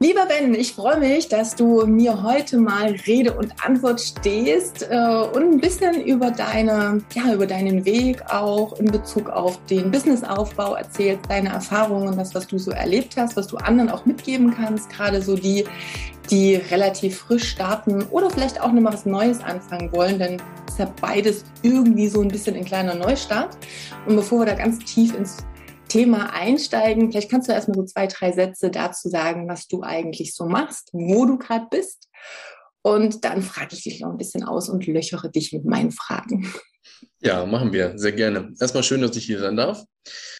[0.00, 4.96] Lieber Ben, ich freue mich, dass du mir heute mal Rede und Antwort stehst äh,
[4.96, 10.74] und ein bisschen über deine, ja, über deinen Weg auch in Bezug auf den Businessaufbau
[10.74, 14.90] erzählst, deine Erfahrungen, das, was du so erlebt hast, was du anderen auch mitgeben kannst,
[14.90, 15.64] gerade so die,
[16.28, 20.78] die relativ frisch starten oder vielleicht auch nochmal was Neues anfangen wollen, denn es ist
[20.80, 23.56] ja beides irgendwie so ein bisschen ein kleiner Neustart.
[24.06, 25.36] Und bevor wir da ganz tief ins
[25.94, 30.34] Thema einsteigen, vielleicht kannst du erstmal so zwei, drei Sätze dazu sagen, was du eigentlich
[30.34, 32.08] so machst, wo du gerade bist.
[32.82, 36.52] Und dann frage ich dich noch ein bisschen aus und löchere dich mit meinen Fragen.
[37.20, 37.96] Ja, machen wir.
[37.96, 38.52] Sehr gerne.
[38.60, 39.84] Erstmal schön, dass ich hier sein darf.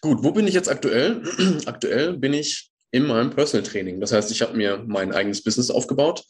[0.01, 1.23] Gut, wo bin ich jetzt aktuell?
[1.65, 4.01] aktuell bin ich in meinem Personal Training.
[4.01, 6.25] Das heißt, ich habe mir mein eigenes Business aufgebaut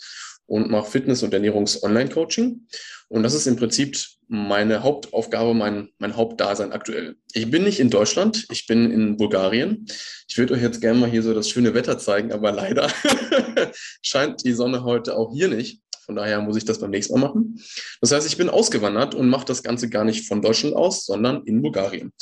[0.47, 2.67] und mache Fitness- und Ernährungs-Online-Coaching.
[3.07, 7.15] Und das ist im Prinzip meine Hauptaufgabe, mein, mein Hauptdasein aktuell.
[7.33, 9.85] Ich bin nicht in Deutschland, ich bin in Bulgarien.
[10.27, 12.89] Ich würde euch jetzt gerne mal hier so das schöne Wetter zeigen, aber leider
[14.01, 15.81] scheint die Sonne heute auch hier nicht.
[16.05, 17.59] Von daher muss ich das beim nächsten Mal machen.
[17.99, 21.43] Das heißt, ich bin ausgewandert und mache das Ganze gar nicht von Deutschland aus, sondern
[21.45, 22.13] in Bulgarien.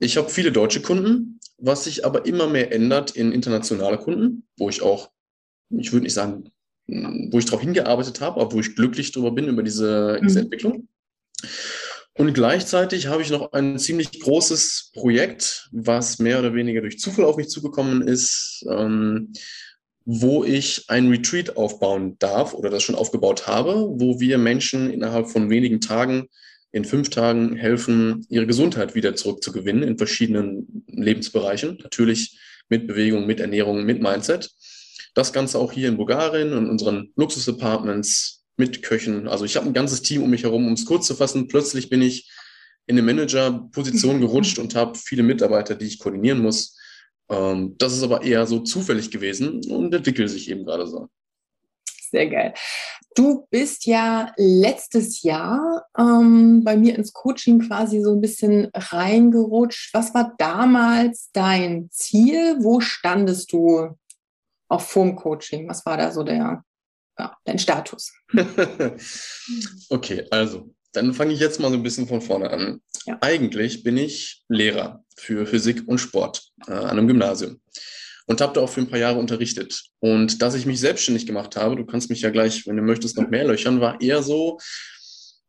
[0.00, 4.68] Ich habe viele deutsche Kunden, was sich aber immer mehr ändert in internationale Kunden, wo
[4.68, 5.10] ich auch,
[5.70, 6.50] ich würde nicht sagen,
[7.30, 10.26] wo ich darauf hingearbeitet habe, aber wo ich glücklich darüber bin, über diese, mhm.
[10.26, 10.88] diese Entwicklung.
[12.14, 17.24] Und gleichzeitig habe ich noch ein ziemlich großes Projekt, was mehr oder weniger durch Zufall
[17.24, 19.32] auf mich zugekommen ist, ähm,
[20.04, 25.30] wo ich ein Retreat aufbauen darf oder das schon aufgebaut habe, wo wir Menschen innerhalb
[25.30, 26.26] von wenigen Tagen,
[26.72, 31.78] in fünf Tagen helfen, ihre Gesundheit wieder zurückzugewinnen in verschiedenen Lebensbereichen.
[31.82, 34.50] Natürlich mit Bewegung, mit Ernährung, mit Mindset.
[35.14, 39.26] Das Ganze auch hier in Bulgarien und unseren Luxus-Apartments mit Köchen.
[39.26, 41.48] Also ich habe ein ganzes Team um mich herum, um es kurz zu fassen.
[41.48, 42.30] Plötzlich bin ich
[42.86, 46.78] in eine Manager-Position gerutscht und habe viele Mitarbeiter, die ich koordinieren muss.
[47.28, 51.08] Ähm, das ist aber eher so zufällig gewesen und entwickelt sich eben gerade so.
[52.10, 52.54] Sehr geil.
[53.14, 59.94] Du bist ja letztes Jahr ähm, bei mir ins Coaching quasi so ein bisschen reingerutscht.
[59.94, 62.56] Was war damals dein Ziel?
[62.60, 63.96] Wo standest du
[64.70, 65.68] auch vorm Coaching?
[65.68, 66.62] Was war da so der,
[67.18, 68.12] ja, dein Status?
[69.90, 72.80] okay, also dann fange ich jetzt mal so ein bisschen von vorne an.
[73.06, 73.18] Ja.
[73.20, 77.60] Eigentlich bin ich Lehrer für Physik und Sport äh, an einem Gymnasium
[78.26, 79.82] und habe da auch für ein paar Jahre unterrichtet.
[79.98, 83.16] Und dass ich mich selbstständig gemacht habe, du kannst mich ja gleich, wenn du möchtest,
[83.18, 84.58] noch mehr löchern, war eher so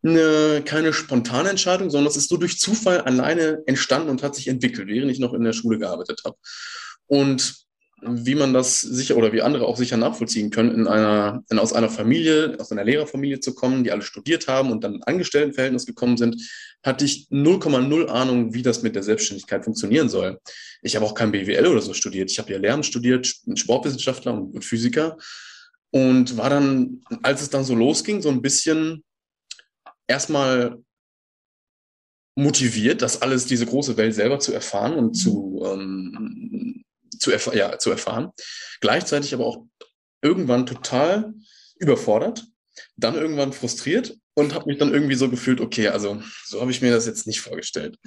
[0.03, 4.47] eine, keine spontane Entscheidung, sondern es ist so durch Zufall alleine entstanden und hat sich
[4.47, 6.37] entwickelt, während ich noch in der Schule gearbeitet habe.
[7.05, 7.55] Und
[8.01, 11.73] wie man das sicher oder wie andere auch sicher nachvollziehen können, in einer, in aus
[11.73, 15.85] einer Familie, aus einer Lehrerfamilie zu kommen, die alle studiert haben und dann in Angestelltenverhältnis
[15.85, 16.35] gekommen sind,
[16.83, 20.39] hatte ich 0,0 Ahnung, wie das mit der Selbstständigkeit funktionieren soll.
[20.81, 22.31] Ich habe auch kein BWL oder so studiert.
[22.31, 25.17] Ich habe ja Lehramt studiert, Sportwissenschaftler und Physiker
[25.91, 29.03] und war dann, als es dann so losging, so ein bisschen
[30.07, 30.77] erstmal
[32.35, 36.40] motiviert, das alles, diese große Welt selber zu erfahren und zu, ähm,
[37.21, 38.31] zu, erf ja, zu erfahren.
[38.81, 39.65] Gleichzeitig aber auch
[40.21, 41.33] irgendwann total
[41.77, 42.45] überfordert,
[42.95, 46.81] dann irgendwann frustriert und habe mich dann irgendwie so gefühlt, okay, also so habe ich
[46.81, 47.97] mir das jetzt nicht vorgestellt.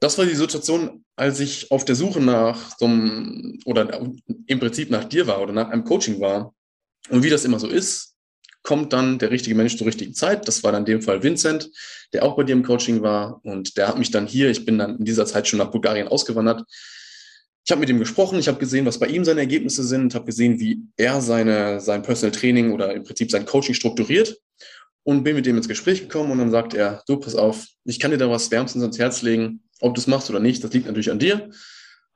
[0.00, 4.00] Das war die Situation, als ich auf der Suche nach so einem, oder
[4.46, 6.54] im Prinzip nach dir war oder nach einem Coaching war.
[7.10, 8.14] Und wie das immer so ist,
[8.62, 10.46] kommt dann der richtige Mensch zur richtigen Zeit.
[10.46, 11.70] Das war dann in dem Fall Vincent,
[12.12, 13.40] der auch bei dir im Coaching war.
[13.44, 16.08] Und der hat mich dann hier, ich bin dann in dieser Zeit schon nach Bulgarien
[16.08, 16.64] ausgewandert,
[17.64, 20.24] ich habe mit ihm gesprochen, ich habe gesehen, was bei ihm seine Ergebnisse sind, habe
[20.24, 24.40] gesehen, wie er seine, sein Personal Training oder im Prinzip sein Coaching strukturiert
[25.02, 28.00] und bin mit dem ins Gespräch gekommen und dann sagt er, du, pass auf, ich
[28.00, 30.72] kann dir da was wärmstens ans Herz legen, ob du es machst oder nicht, das
[30.72, 31.50] liegt natürlich an dir.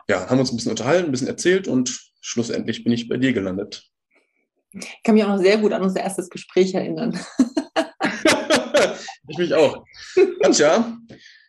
[0.08, 3.32] Ja, haben uns ein bisschen unterhalten, ein bisschen erzählt und schlussendlich bin ich bei dir
[3.32, 3.84] gelandet.
[4.72, 7.18] Ich kann mich auch noch sehr gut an unser erstes Gespräch erinnern.
[9.28, 9.84] ich mich auch.
[10.42, 10.98] Katja,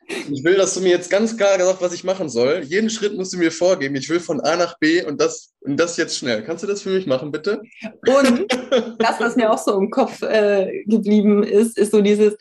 [0.08, 2.62] ich will, dass du mir jetzt ganz klar sagst, was ich machen soll.
[2.64, 3.96] Jeden Schritt musst du mir vorgeben.
[3.96, 6.44] Ich will von A nach B und das, und das jetzt schnell.
[6.44, 7.62] Kannst du das für mich machen, bitte?
[8.08, 8.46] Und
[9.00, 12.36] das, was mir auch so im Kopf äh, geblieben ist, ist so dieses,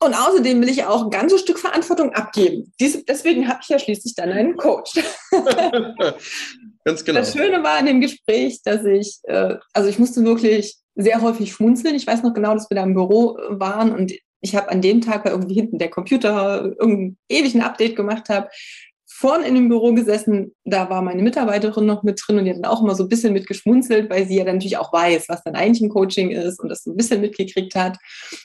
[0.00, 2.72] und außerdem will ich auch ein ganzes Stück Verantwortung abgeben.
[2.80, 4.92] Dies, deswegen habe ich ja schließlich dann einen Coach.
[6.84, 7.18] Ganz genau.
[7.18, 11.52] Das Schöne war in dem Gespräch, dass ich, äh, also ich musste wirklich sehr häufig
[11.52, 11.96] schmunzeln.
[11.96, 15.00] Ich weiß noch genau, dass wir da im Büro waren und ich habe an dem
[15.00, 18.48] Tag, weil irgendwie hinten der Computer irgendein ewig ein Update gemacht habe,
[19.18, 22.58] vorne in dem Büro gesessen, da war meine Mitarbeiterin noch mit drin und die hat
[22.58, 25.42] dann auch immer so ein bisschen mitgeschmunzelt, weil sie ja dann natürlich auch weiß, was
[25.42, 27.98] dann eigentlich ein Coaching ist und das so ein bisschen mitgekriegt hat.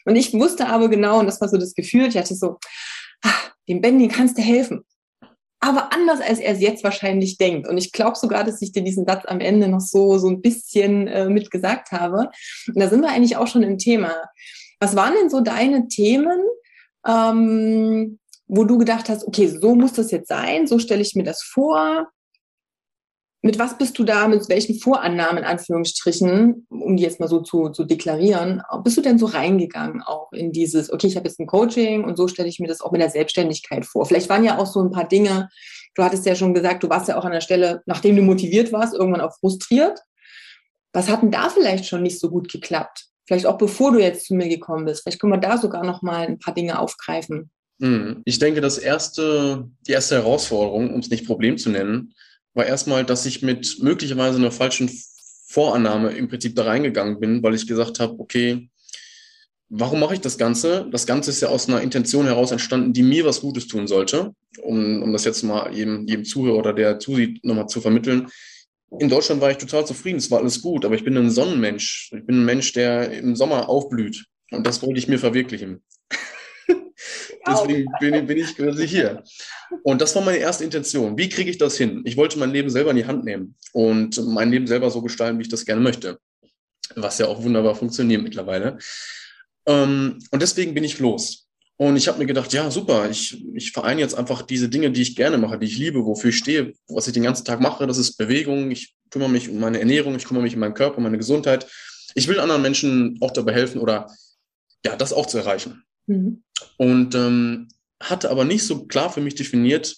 [0.06, 2.58] Und ich wusste aber genau, und das war so das Gefühl, ich hatte so,
[3.22, 4.84] ach, dem Benny kannst du helfen.
[5.60, 7.70] Aber anders, als er es jetzt wahrscheinlich denkt.
[7.70, 10.42] Und ich glaube sogar, dass ich dir diesen Satz am Ende noch so, so ein
[10.42, 12.32] bisschen äh, mitgesagt habe.
[12.68, 14.12] Und da sind wir eigentlich auch schon im Thema.
[14.84, 16.42] Was waren denn so deine Themen,
[17.08, 21.24] ähm, wo du gedacht hast, okay, so muss das jetzt sein, so stelle ich mir
[21.24, 22.10] das vor.
[23.42, 27.40] Mit was bist du da, mit welchen Vorannahmen, in Anführungsstrichen, um die jetzt mal so
[27.40, 31.40] zu, zu deklarieren, bist du denn so reingegangen auch in dieses, okay, ich habe jetzt
[31.40, 34.06] ein Coaching und so stelle ich mir das auch mit der Selbstständigkeit vor.
[34.06, 35.48] Vielleicht waren ja auch so ein paar Dinge,
[35.96, 38.74] du hattest ja schon gesagt, du warst ja auch an der Stelle, nachdem du motiviert
[38.74, 39.98] warst, irgendwann auch frustriert.
[40.92, 43.13] Was hat denn da vielleicht schon nicht so gut geklappt?
[43.26, 45.04] Vielleicht auch bevor du jetzt zu mir gekommen bist.
[45.04, 47.50] Vielleicht können wir da sogar noch mal ein paar Dinge aufgreifen.
[47.80, 48.22] Mhm.
[48.26, 52.14] Ich denke, das erste, die erste Herausforderung, um es nicht Problem zu nennen,
[52.54, 54.90] war erstmal, dass ich mit möglicherweise einer falschen
[55.48, 58.70] Vorannahme im Prinzip da reingegangen bin, weil ich gesagt habe, okay,
[59.70, 60.88] warum mache ich das Ganze?
[60.92, 64.34] Das Ganze ist ja aus einer Intention heraus entstanden, die mir was Gutes tun sollte,
[64.62, 68.28] um, um das jetzt mal jedem, jedem Zuhörer oder der zusieht, nochmal zu vermitteln.
[69.00, 72.12] In Deutschland war ich total zufrieden, es war alles gut, aber ich bin ein Sonnenmensch.
[72.14, 74.26] Ich bin ein Mensch, der im Sommer aufblüht.
[74.52, 75.84] Und das wollte ich mir verwirklichen.
[77.48, 79.24] Deswegen bin, bin, ich quasi hier.
[79.84, 81.18] Und das war meine erste Intention.
[81.18, 82.04] Wie kriege ich das hin?
[82.06, 85.40] Ich wollte mein Leben selber in die Hand nehmen und mein Leben selber so gestalten,
[85.40, 86.20] wie ich das gerne möchte.
[86.96, 88.78] Was ja auch wunderbar funktioniert mittlerweile.
[89.66, 91.43] Ähm, und deswegen bin ich los.
[91.78, 95.02] Und ich habe mir gedacht, ja, super, ich, ich vereine jetzt einfach diese Dinge, die
[95.02, 97.88] ich gerne mache, die ich liebe, wofür ich stehe, was ich den ganzen Tag mache.
[97.88, 98.70] Das ist Bewegung.
[98.72, 101.68] Ich kümmere mich um meine Ernährung, ich kümmere mich um meinen Körper, um meine Gesundheit.
[102.16, 104.08] Ich will anderen Menschen auch dabei helfen oder
[104.86, 105.84] ja, das auch zu erreichen.
[106.06, 106.44] Mhm.
[106.78, 109.96] Und ähm, hatte aber nicht so klar für mich definiert,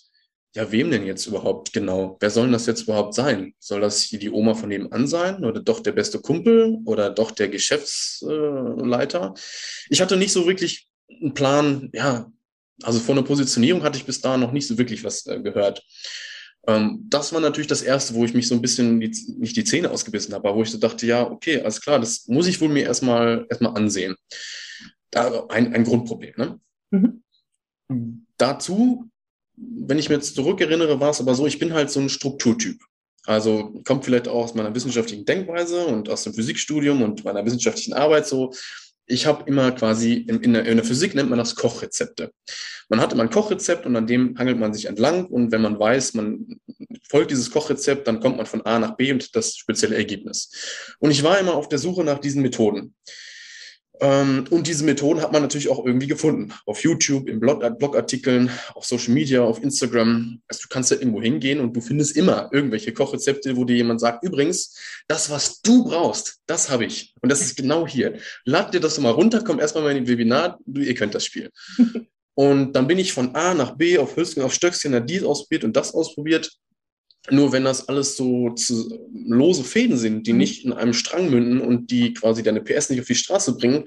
[0.55, 2.15] ja, wem denn jetzt überhaupt genau?
[2.21, 3.53] Wer soll denn das jetzt überhaupt sein?
[3.59, 7.31] Soll das hier die Oma von nebenan sein oder doch der beste Kumpel oder doch
[7.31, 9.33] der Geschäftsleiter?
[9.89, 12.31] Ich hatte nicht so wirklich einen Plan, ja,
[12.83, 15.83] also von der Positionierung hatte ich bis da noch nicht so wirklich was äh, gehört.
[16.67, 19.63] Ähm, das war natürlich das Erste, wo ich mich so ein bisschen die, nicht die
[19.63, 22.59] Zähne ausgebissen habe, aber wo ich so dachte, ja, okay, alles klar, das muss ich
[22.59, 24.15] wohl mir erstmal erstmal ansehen
[25.15, 26.33] ein, ein Grundproblem.
[26.37, 26.59] Ne?
[26.91, 28.25] Mhm.
[28.37, 29.09] Dazu,
[29.55, 32.81] wenn ich mir jetzt zurückerinnere, war es aber so, ich bin halt so ein Strukturtyp.
[33.25, 37.93] Also kommt vielleicht auch aus meiner wissenschaftlichen Denkweise und aus dem Physikstudium und meiner wissenschaftlichen
[37.93, 38.53] Arbeit so.
[39.07, 42.31] Ich habe immer quasi, in, in, der, in, der, Physik nennt man das Kochrezepte.
[42.89, 45.79] Man hat immer ein Kochrezept und an dem hangelt man sich entlang und wenn man
[45.79, 46.59] weiß, man
[47.07, 50.51] folgt dieses Kochrezept, dann kommt man von A nach B und das spezielle Ergebnis.
[50.99, 52.95] Und ich war immer auf der Suche nach diesen Methoden.
[54.01, 56.53] Ähm, und diese Methoden hat man natürlich auch irgendwie gefunden.
[56.65, 60.41] Auf YouTube, in Blog Blogartikeln, auf Social Media, auf Instagram.
[60.47, 63.99] Also du kannst ja irgendwo hingehen und du findest immer irgendwelche Kochrezepte, wo dir jemand
[63.99, 64.77] sagt, übrigens,
[65.07, 67.13] das, was du brauchst, das habe ich.
[67.21, 68.17] Und das ist genau hier.
[68.43, 71.25] Lad dir das mal runter, komm erstmal mal in den Webinar, du, ihr könnt das
[71.25, 71.51] Spiel.
[72.35, 75.63] und dann bin ich von A nach B auf Hölzchen, auf Stöckchen, da dies ausprobiert
[75.63, 76.51] und das ausprobiert.
[77.29, 80.39] Nur wenn das alles so zu, lose Fäden sind, die mhm.
[80.39, 83.85] nicht in einem Strang münden und die quasi deine PS nicht auf die Straße bringen,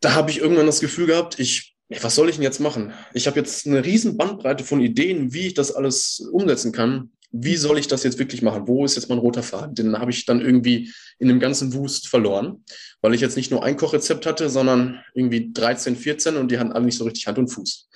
[0.00, 2.92] da habe ich irgendwann das Gefühl gehabt, ich, was soll ich denn jetzt machen?
[3.14, 7.10] Ich habe jetzt eine riesen Bandbreite von Ideen, wie ich das alles umsetzen kann.
[7.32, 8.66] Wie soll ich das jetzt wirklich machen?
[8.66, 9.74] Wo ist jetzt mein roter Faden?
[9.74, 12.64] Den habe ich dann irgendwie in dem ganzen Wust verloren,
[13.02, 16.72] weil ich jetzt nicht nur ein Kochrezept hatte, sondern irgendwie 13, 14 und die hatten
[16.72, 17.88] alle nicht so richtig Hand und Fuß.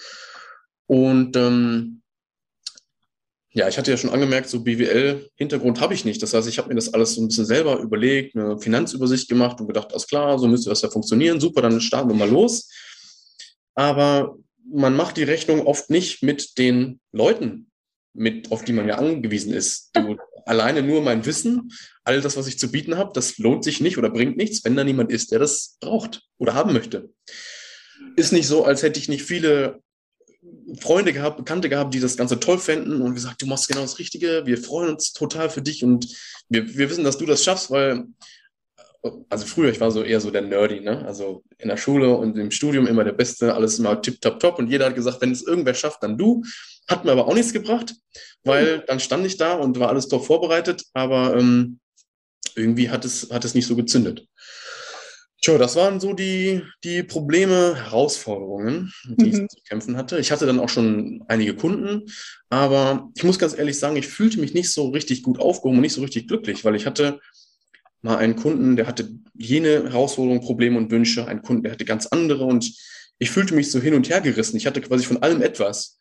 [0.87, 2.03] Und ähm,
[3.57, 6.21] ja, ich hatte ja schon angemerkt, so BWL-Hintergrund habe ich nicht.
[6.21, 9.61] Das heißt, ich habe mir das alles so ein bisschen selber überlegt, eine Finanzübersicht gemacht
[9.61, 11.39] und gedacht, alles klar, so müsste das ja funktionieren.
[11.39, 12.69] Super, dann starten wir mal los.
[13.77, 14.37] Aber
[14.69, 17.71] man macht die Rechnung oft nicht mit den Leuten,
[18.13, 19.91] mit, auf die man ja angewiesen ist.
[19.93, 21.71] Du, alleine nur mein Wissen,
[22.03, 24.75] all das, was ich zu bieten habe, das lohnt sich nicht oder bringt nichts, wenn
[24.75, 27.11] da niemand ist, der das braucht oder haben möchte.
[28.17, 29.81] Ist nicht so, als hätte ich nicht viele
[30.81, 33.99] Freunde gehabt, Bekannte gehabt, die das Ganze toll fänden und gesagt, du machst genau das
[33.99, 36.07] Richtige, wir freuen uns total für dich und
[36.49, 38.05] wir, wir wissen, dass du das schaffst, weil,
[39.29, 41.05] also früher, ich war so eher so der Nerdy, ne?
[41.05, 44.59] Also in der Schule und im Studium immer der Beste, alles immer tip, top, top
[44.59, 46.43] und jeder hat gesagt, wenn es irgendwer schafft, dann du.
[46.87, 47.95] Hat mir aber auch nichts gebracht,
[48.43, 51.81] weil dann stand ich da und war alles top vorbereitet, aber ähm,
[52.57, 54.27] irgendwie hat es, hat es nicht so gezündet.
[55.45, 59.45] Tja, das waren so die, die Probleme, Herausforderungen, die mhm.
[59.45, 60.19] ich zu kämpfen hatte.
[60.19, 62.11] Ich hatte dann auch schon einige Kunden,
[62.49, 65.83] aber ich muss ganz ehrlich sagen, ich fühlte mich nicht so richtig gut aufgehoben und
[65.83, 67.21] nicht so richtig glücklich, weil ich hatte
[68.01, 72.07] mal einen Kunden, der hatte jene Herausforderungen, Probleme und Wünsche, einen Kunden, der hatte ganz
[72.07, 72.73] andere und
[73.19, 74.57] ich fühlte mich so hin und her gerissen.
[74.57, 75.99] Ich hatte quasi von allem etwas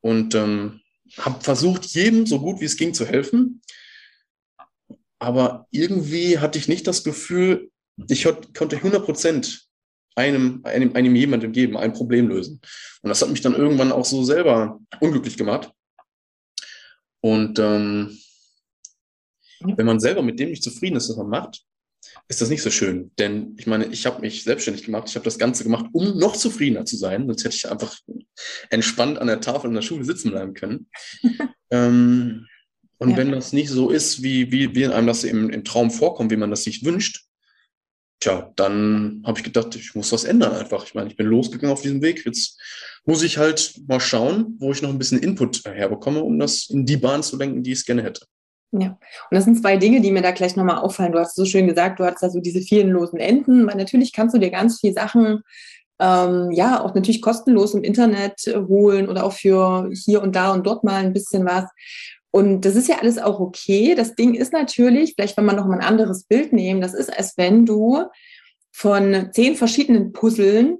[0.00, 0.80] und ähm,
[1.18, 3.60] habe versucht, jedem so gut wie es ging zu helfen.
[5.18, 7.70] Aber irgendwie hatte ich nicht das Gefühl,
[8.08, 9.68] ich konnte 100 Prozent
[10.14, 12.60] einem, einem, einem jemandem geben, ein Problem lösen.
[13.02, 15.70] Und das hat mich dann irgendwann auch so selber unglücklich gemacht.
[17.20, 18.18] Und ähm,
[19.60, 21.62] wenn man selber mit dem nicht zufrieden ist, was man macht,
[22.28, 23.10] ist das nicht so schön.
[23.18, 25.08] Denn ich meine, ich habe mich selbstständig gemacht.
[25.08, 27.26] Ich habe das Ganze gemacht, um noch zufriedener zu sein.
[27.26, 27.96] Sonst hätte ich einfach
[28.70, 30.88] entspannt an der Tafel in der Schule sitzen bleiben können.
[31.70, 32.46] ähm,
[32.98, 33.16] und ja.
[33.16, 36.36] wenn das nicht so ist, wie, wie, wie einem das im, im Traum vorkommt, wie
[36.36, 37.27] man das sich wünscht,
[38.20, 40.84] tja, dann habe ich gedacht, ich muss was ändern einfach.
[40.84, 42.24] Ich meine, ich bin losgegangen auf diesem Weg.
[42.24, 42.60] Jetzt
[43.04, 46.84] muss ich halt mal schauen, wo ich noch ein bisschen Input herbekomme, um das in
[46.84, 48.26] die Bahn zu lenken, die ich gerne hätte.
[48.72, 51.12] Ja, und das sind zwei Dinge, die mir da gleich nochmal auffallen.
[51.12, 54.12] Du hast so schön gesagt, du hast da so diese vielen losen Enden, weil natürlich
[54.12, 55.42] kannst du dir ganz viele Sachen,
[56.00, 60.66] ähm, ja, auch natürlich kostenlos im Internet holen oder auch für hier und da und
[60.66, 61.64] dort mal ein bisschen was.
[62.30, 63.94] Und das ist ja alles auch okay.
[63.94, 67.16] Das Ding ist natürlich, vielleicht wenn man noch mal ein anderes Bild nehmen, das ist,
[67.16, 68.04] als wenn du
[68.70, 70.78] von zehn verschiedenen Puzzeln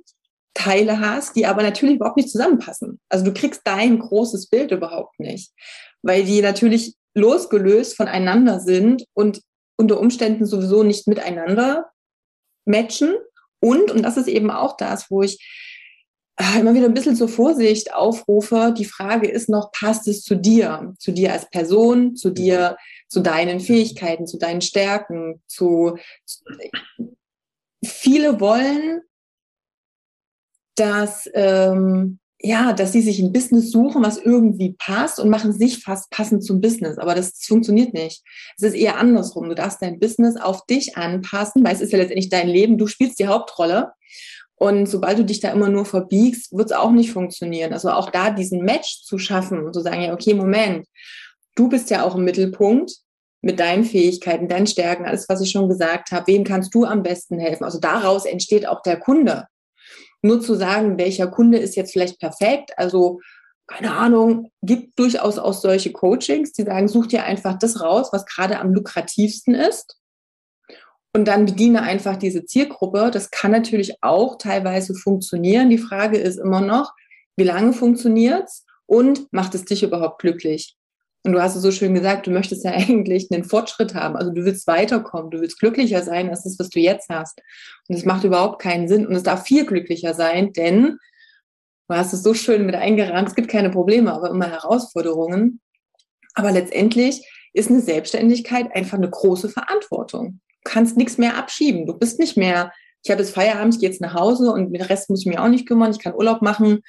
[0.54, 3.00] Teile hast, die aber natürlich überhaupt nicht zusammenpassen.
[3.08, 5.52] Also du kriegst dein großes Bild überhaupt nicht,
[6.02, 9.40] weil die natürlich losgelöst voneinander sind und
[9.76, 11.86] unter Umständen sowieso nicht miteinander
[12.64, 13.14] matchen.
[13.60, 15.38] Und, und das ist eben auch das, wo ich
[16.58, 18.74] immer wieder ein bisschen zur Vorsicht aufrufe.
[18.76, 22.76] Die Frage ist noch, passt es zu dir, zu dir als Person, zu dir,
[23.08, 25.96] zu deinen Fähigkeiten, zu deinen Stärken, zu,
[27.84, 29.02] viele wollen,
[30.76, 35.82] dass, ähm, ja, dass sie sich ein Business suchen, was irgendwie passt und machen sich
[35.82, 36.98] fast passend zum Business.
[36.98, 38.22] Aber das funktioniert nicht.
[38.56, 39.48] Es ist eher andersrum.
[39.48, 42.78] Du darfst dein Business auf dich anpassen, weil es ist ja letztendlich dein Leben.
[42.78, 43.92] Du spielst die Hauptrolle.
[44.58, 47.72] Und sobald du dich da immer nur verbiegst, wird es auch nicht funktionieren.
[47.72, 50.86] Also auch da diesen Match zu schaffen und zu sagen, ja, okay, Moment,
[51.54, 52.92] du bist ja auch im Mittelpunkt
[53.40, 56.26] mit deinen Fähigkeiten, deinen Stärken, alles, was ich schon gesagt habe.
[56.26, 57.64] Wem kannst du am besten helfen?
[57.64, 59.46] Also daraus entsteht auch der Kunde.
[60.22, 63.20] Nur zu sagen, welcher Kunde ist jetzt vielleicht perfekt, also
[63.68, 68.24] keine Ahnung, gibt durchaus auch solche Coachings, die sagen, such dir einfach das raus, was
[68.24, 69.98] gerade am lukrativsten ist
[71.12, 73.10] und dann bediene einfach diese Zielgruppe.
[73.12, 75.70] Das kann natürlich auch teilweise funktionieren.
[75.70, 76.92] Die Frage ist immer noch,
[77.36, 80.76] wie lange funktioniert es und macht es dich überhaupt glücklich?
[81.24, 84.16] Und du hast es so schön gesagt, du möchtest ja eigentlich einen Fortschritt haben.
[84.16, 87.40] Also du willst weiterkommen, du willst glücklicher sein als das, was du jetzt hast.
[87.88, 90.98] Und es macht überhaupt keinen Sinn und es darf viel glücklicher sein, denn
[91.88, 95.60] du hast es so schön mit eingerahmt, es gibt keine Probleme, aber immer Herausforderungen.
[96.34, 101.86] Aber letztendlich ist eine Selbstständigkeit einfach eine große Verantwortung kannst nichts mehr abschieben.
[101.86, 102.72] Du bist nicht mehr,
[103.02, 105.42] ich habe jetzt Feierabend, ich gehe jetzt nach Hause und den Rest muss ich mir
[105.42, 105.90] auch nicht kümmern.
[105.90, 106.80] Ich kann Urlaub machen,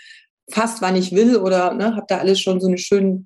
[0.52, 3.26] fast wann ich will oder ne, habe da alles schon so eine schöne,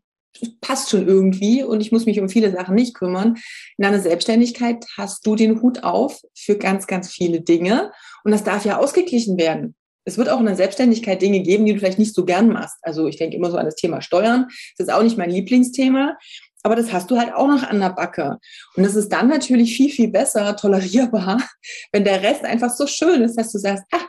[0.62, 3.38] passt schon irgendwie und ich muss mich um viele Sachen nicht kümmern.
[3.78, 7.92] In einer Selbstständigkeit hast du den Hut auf für ganz, ganz viele Dinge
[8.24, 9.76] und das darf ja ausgeglichen werden.
[10.06, 12.78] Es wird auch in der Selbstständigkeit Dinge geben, die du vielleicht nicht so gern machst.
[12.82, 14.48] Also ich denke immer so an das Thema Steuern.
[14.78, 16.18] Das ist auch nicht mein Lieblingsthema.
[16.63, 18.39] Aber das hast du halt auch noch an der Backe.
[18.75, 21.41] Und es ist dann natürlich viel, viel besser tolerierbar,
[21.91, 24.05] wenn der Rest einfach so schön ist, dass du sagst, ah,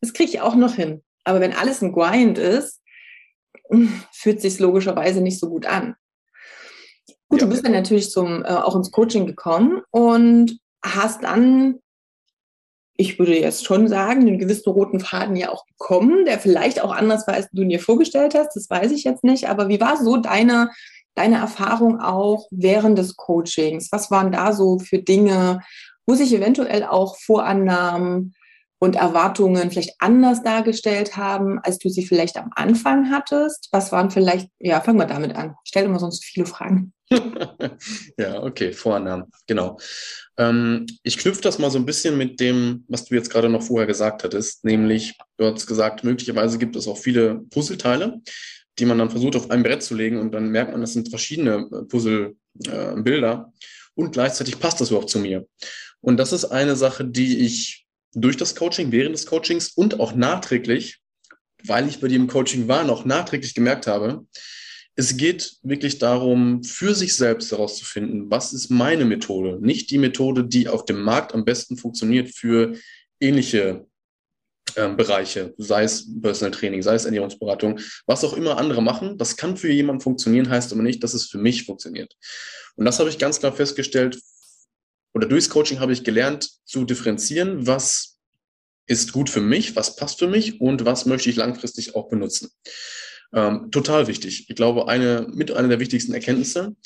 [0.00, 1.02] das kriege ich auch noch hin.
[1.24, 2.82] Aber wenn alles ein Grind ist,
[4.12, 5.96] fühlt sich logischerweise nicht so gut an.
[7.28, 7.46] Gut, ja.
[7.46, 11.80] du bist dann natürlich zum, äh, auch ins Coaching gekommen und hast dann,
[12.96, 16.94] ich würde jetzt schon sagen, einen gewissen roten Faden ja auch bekommen, der vielleicht auch
[16.94, 18.54] anders war, als du dir vorgestellt hast.
[18.54, 19.48] Das weiß ich jetzt nicht.
[19.48, 20.70] Aber wie war so deine
[21.16, 23.88] deine Erfahrung auch während des Coachings?
[23.90, 25.60] Was waren da so für Dinge,
[26.06, 28.34] wo sich eventuell auch Vorannahmen
[28.78, 33.68] und Erwartungen vielleicht anders dargestellt haben, als du sie vielleicht am Anfang hattest?
[33.72, 35.54] Was waren vielleicht, ja, fangen wir damit an.
[35.64, 36.92] Ich stelle immer sonst viele Fragen.
[38.18, 39.78] ja, okay, Vorannahmen, genau.
[40.36, 43.62] Ähm, ich knüpfe das mal so ein bisschen mit dem, was du jetzt gerade noch
[43.62, 48.20] vorher gesagt hattest, nämlich, du hast gesagt, möglicherweise gibt es auch viele Puzzleteile,
[48.78, 51.08] die man dann versucht auf ein Brett zu legen und dann merkt man, das sind
[51.08, 55.46] verschiedene äh, Puzzlebilder äh, und gleichzeitig passt das überhaupt zu mir.
[56.00, 60.14] Und das ist eine Sache, die ich durch das Coaching, während des Coachings und auch
[60.14, 61.00] nachträglich,
[61.64, 64.26] weil ich bei im Coaching war, noch nachträglich gemerkt habe,
[64.94, 70.44] es geht wirklich darum, für sich selbst herauszufinden, was ist meine Methode, nicht die Methode,
[70.44, 72.74] die auf dem Markt am besten funktioniert für
[73.20, 73.85] ähnliche
[74.76, 79.18] ähm, Bereiche, sei es Personal Training, sei es Ernährungsberatung, was auch immer andere machen.
[79.18, 82.14] Das kann für jemanden funktionieren, heißt aber nicht, dass es für mich funktioniert.
[82.76, 84.20] Und das habe ich ganz klar festgestellt,
[85.14, 88.18] oder durchs Coaching habe ich gelernt zu differenzieren, was
[88.86, 92.50] ist gut für mich, was passt für mich und was möchte ich langfristig auch benutzen.
[93.32, 94.48] Ähm, total wichtig.
[94.48, 96.76] Ich glaube, eine, mit einer der wichtigsten Erkenntnisse.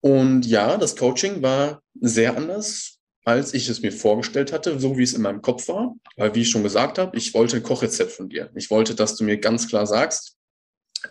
[0.00, 5.02] Und ja, das Coaching war sehr anders, als ich es mir vorgestellt hatte, so wie
[5.02, 5.94] es in meinem Kopf war.
[6.16, 8.50] Weil, wie ich schon gesagt habe, ich wollte ein Kochrezept von dir.
[8.54, 10.36] Ich wollte, dass du mir ganz klar sagst,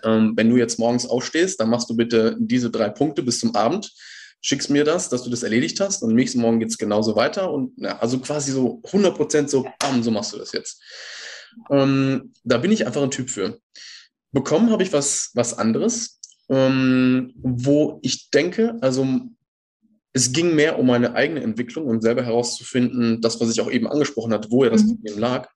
[0.03, 3.55] ähm, wenn du jetzt morgens aufstehst, dann machst du bitte diese drei Punkte bis zum
[3.55, 3.91] Abend,
[4.41, 7.51] schickst mir das, dass du das erledigt hast und nächsten Morgen geht es genauso weiter
[7.51, 10.81] und ja, also quasi so 100 Prozent so, bam, so machst du das jetzt.
[11.69, 13.59] Ähm, da bin ich einfach ein Typ für.
[14.31, 19.05] Bekommen habe ich was, was anderes, ähm, wo ich denke, also
[20.13, 23.87] es ging mehr um meine eigene Entwicklung und selber herauszufinden, das, was ich auch eben
[23.87, 24.95] angesprochen hatte, wo ja das mhm.
[24.95, 25.49] Problem lag,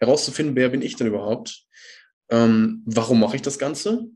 [0.00, 1.64] herauszufinden, wer bin ich denn überhaupt?
[2.30, 4.06] Ähm, warum mache ich das Ganze?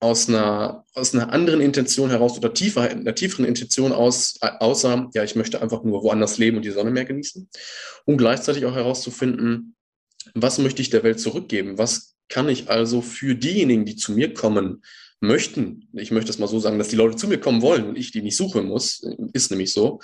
[0.00, 5.22] Aus einer, aus einer anderen Intention heraus oder tiefer, einer tieferen Intention aus, außer, ja,
[5.22, 7.48] ich möchte einfach nur woanders leben und die Sonne mehr genießen.
[8.04, 9.76] Und gleichzeitig auch herauszufinden,
[10.34, 11.78] was möchte ich der Welt zurückgeben?
[11.78, 14.82] Was kann ich also für diejenigen, die zu mir kommen,
[15.22, 17.96] möchten, ich möchte es mal so sagen, dass die Leute zu mir kommen wollen und
[17.96, 19.02] ich die nicht suchen muss,
[19.32, 20.00] ist nämlich so.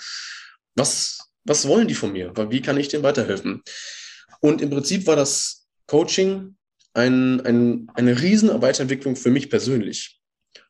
[0.75, 2.33] Was, was wollen die von mir?
[2.49, 3.61] Wie kann ich denen weiterhelfen?
[4.39, 6.55] Und im Prinzip war das Coaching
[6.93, 10.21] ein, ein, eine riesen Weiterentwicklung für mich persönlich.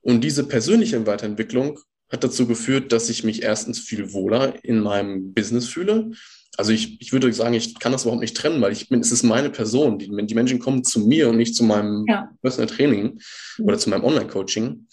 [0.02, 1.80] Und diese persönliche Weiterentwicklung
[2.12, 6.12] hat dazu geführt, dass ich mich erstens viel wohler in meinem Business fühle
[6.60, 9.14] also ich, ich würde sagen, ich kann das überhaupt nicht trennen, weil ich bin, es
[9.14, 9.98] ist meine Person.
[9.98, 12.30] Die, die Menschen kommen zu mir und nicht zu meinem ja.
[12.42, 13.22] Personal Training
[13.60, 14.86] oder zu meinem Online-Coaching.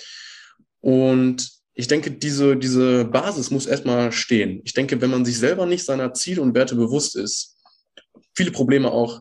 [0.80, 4.60] Und ich denke, diese, diese Basis muss erstmal stehen.
[4.62, 7.56] Ich denke, wenn man sich selber nicht seiner Ziele und Werte bewusst ist,
[8.36, 9.20] viele Probleme auch,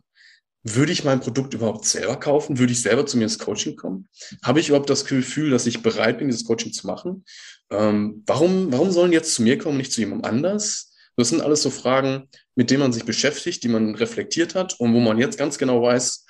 [0.62, 2.60] würde ich mein Produkt überhaupt selber kaufen?
[2.60, 4.08] Würde ich selber zu mir ins Coaching kommen?
[4.44, 7.25] Habe ich überhaupt das Gefühl, dass ich bereit bin, dieses Coaching zu machen?
[7.72, 10.92] Ähm, warum, warum sollen jetzt zu mir kommen, nicht zu jemandem anders?
[11.18, 14.94] Das sind alles so Fragen, mit denen man sich beschäftigt, die man reflektiert hat und
[14.94, 16.26] wo man jetzt ganz genau weiß,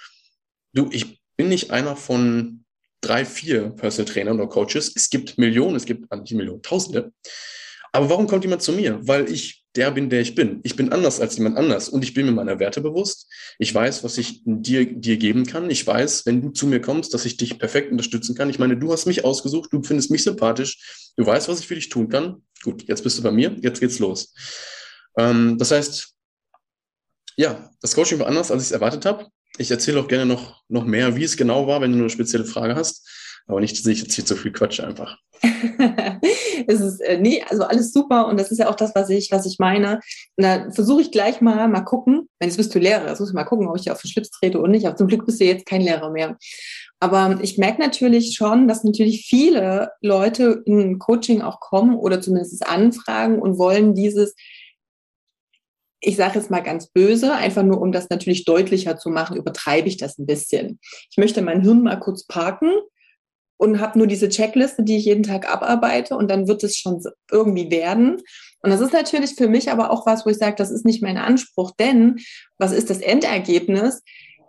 [0.74, 2.66] du, ich bin nicht einer von
[3.02, 4.92] drei, vier Personal Trainern oder Coaches.
[4.96, 7.12] Es gibt Millionen, es gibt nicht Millionen, Tausende.
[7.92, 9.00] Aber warum kommt jemand zu mir?
[9.08, 10.60] Weil ich der bin, der ich bin.
[10.64, 13.32] Ich bin anders als jemand anders und ich bin mir meiner Werte bewusst.
[13.60, 15.70] Ich weiß, was ich dir, dir geben kann.
[15.70, 18.50] Ich weiß, wenn du zu mir kommst, dass ich dich perfekt unterstützen kann.
[18.50, 21.76] Ich meine, du hast mich ausgesucht, du findest mich sympathisch, du weißt, was ich für
[21.76, 22.44] dich tun kann.
[22.64, 24.34] Gut, jetzt bist du bei mir, jetzt geht's los.
[25.18, 26.14] Ähm, das heißt,
[27.38, 29.28] ja, das Coaching war anders, als ich es erwartet habe.
[29.58, 32.46] Ich erzähle auch gerne noch, noch mehr, wie es genau war, wenn du eine spezielle
[32.46, 33.08] Frage hast.
[33.48, 35.20] Aber nicht, dass ich jetzt hier zu viel quatsche einfach.
[36.68, 39.32] es ist, äh, nee, also alles super und das ist ja auch das, was ich,
[39.32, 40.00] was ich meine.
[40.36, 43.30] Und da versuche ich gleich mal, mal gucken, wenn jetzt bist du Lehrer, das muss
[43.30, 44.88] ich mal gucken, ob ich auf den Schlips trete oder nicht.
[44.88, 46.38] Aber zum Glück bist du jetzt kein Lehrer mehr.
[47.00, 52.66] Aber ich merke natürlich schon, dass natürlich viele Leute in Coaching auch kommen oder zumindest
[52.66, 54.34] anfragen und wollen dieses,
[56.00, 59.88] ich sage jetzt mal ganz böse, einfach nur um das natürlich deutlicher zu machen, übertreibe
[59.88, 60.80] ich das ein bisschen.
[61.12, 62.72] Ich möchte mein Hirn mal kurz parken
[63.58, 67.02] und habe nur diese Checkliste, die ich jeden Tag abarbeite und dann wird es schon
[67.32, 68.22] irgendwie werden.
[68.62, 71.02] Und das ist natürlich für mich aber auch was, wo ich sage, das ist nicht
[71.02, 72.18] mein Anspruch, denn
[72.58, 74.02] was ist das Endergebnis?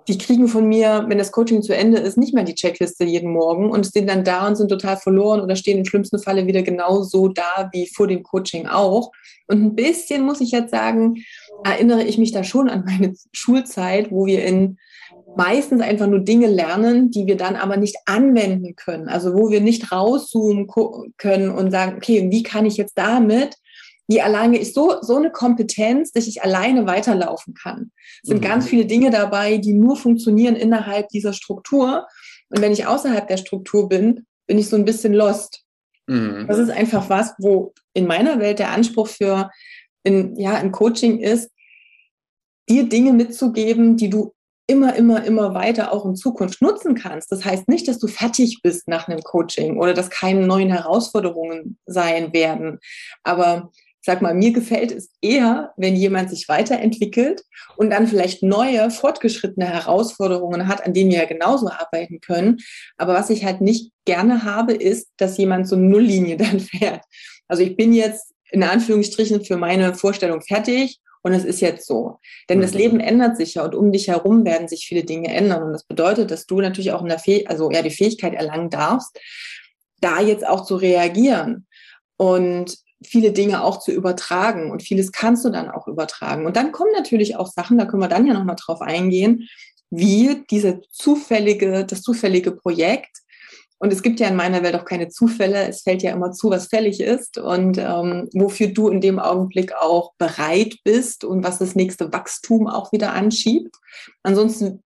[0.09, 3.33] Die kriegen von mir, wenn das Coaching zu Ende ist, nicht mehr die Checkliste jeden
[3.33, 6.63] Morgen und stehen dann da und sind total verloren oder stehen im schlimmsten Falle wieder
[6.63, 9.11] genauso da wie vor dem Coaching auch.
[9.49, 11.17] Und ein bisschen muss ich jetzt sagen,
[11.65, 14.79] erinnere ich mich da schon an meine Schulzeit, wo wir in
[15.37, 19.09] meistens einfach nur Dinge lernen, die wir dann aber nicht anwenden können.
[19.09, 20.67] Also wo wir nicht rauszoomen
[21.17, 23.57] können und sagen, okay, wie kann ich jetzt damit,
[24.09, 27.91] wie erlange ich so, so eine Kompetenz, dass ich alleine weiterlaufen kann.
[28.23, 28.47] Es sind mhm.
[28.47, 32.07] ganz viele Dinge dabei, die nur funktionieren innerhalb dieser Struktur.
[32.49, 35.65] Und wenn ich außerhalb der Struktur bin, bin ich so ein bisschen lost.
[36.07, 36.47] Mhm.
[36.47, 39.51] Das ist einfach was, wo in meiner Welt der Anspruch für
[40.05, 41.51] in, ja, ein Coaching ist,
[42.69, 44.36] dir Dinge mitzugeben, die du
[44.67, 47.31] immer, immer, immer weiter auch in Zukunft nutzen kannst.
[47.31, 51.79] Das heißt nicht, dass du fertig bist nach einem Coaching oder dass keine neuen Herausforderungen
[51.87, 52.79] sein werden.
[53.23, 53.71] Aber
[54.07, 57.43] sag mal, mir gefällt es eher, wenn jemand sich weiterentwickelt
[57.77, 62.59] und dann vielleicht neue, fortgeschrittene Herausforderungen hat, an denen wir ja genauso arbeiten können.
[62.97, 67.03] Aber was ich halt nicht gerne habe, ist, dass jemand so Nulllinie dann fährt.
[67.49, 72.21] Also ich bin jetzt in Anführungsstrichen für meine Vorstellung fertig und es ist jetzt so.
[72.49, 72.79] Denn das mhm.
[72.79, 75.65] Leben ändert sich ja und um dich herum werden sich viele Dinge ändern.
[75.65, 78.71] Und das bedeutet, dass du natürlich auch in der Fäh also ja die Fähigkeit erlangen
[78.71, 79.19] darfst,
[80.01, 81.67] da jetzt auch zu reagieren
[82.17, 84.71] und viele Dinge auch zu übertragen.
[84.71, 86.47] Und vieles kannst du dann auch übertragen.
[86.47, 89.49] Und dann kommen natürlich auch Sachen, da können wir dann ja nochmal drauf eingehen,
[89.91, 93.19] wie diese zufällige, das zufällige Projekt
[93.79, 95.69] Und es gibt ja in meiner Welt auch keine Zufälle.
[95.69, 99.75] Es fällt ja immer zu, was fällig ist und ähm, wofür du in dem Augenblick
[99.75, 103.77] auch bereit bist und was das nächste Wachstum auch wieder anschiebt.
[104.23, 104.83] Ansonsten,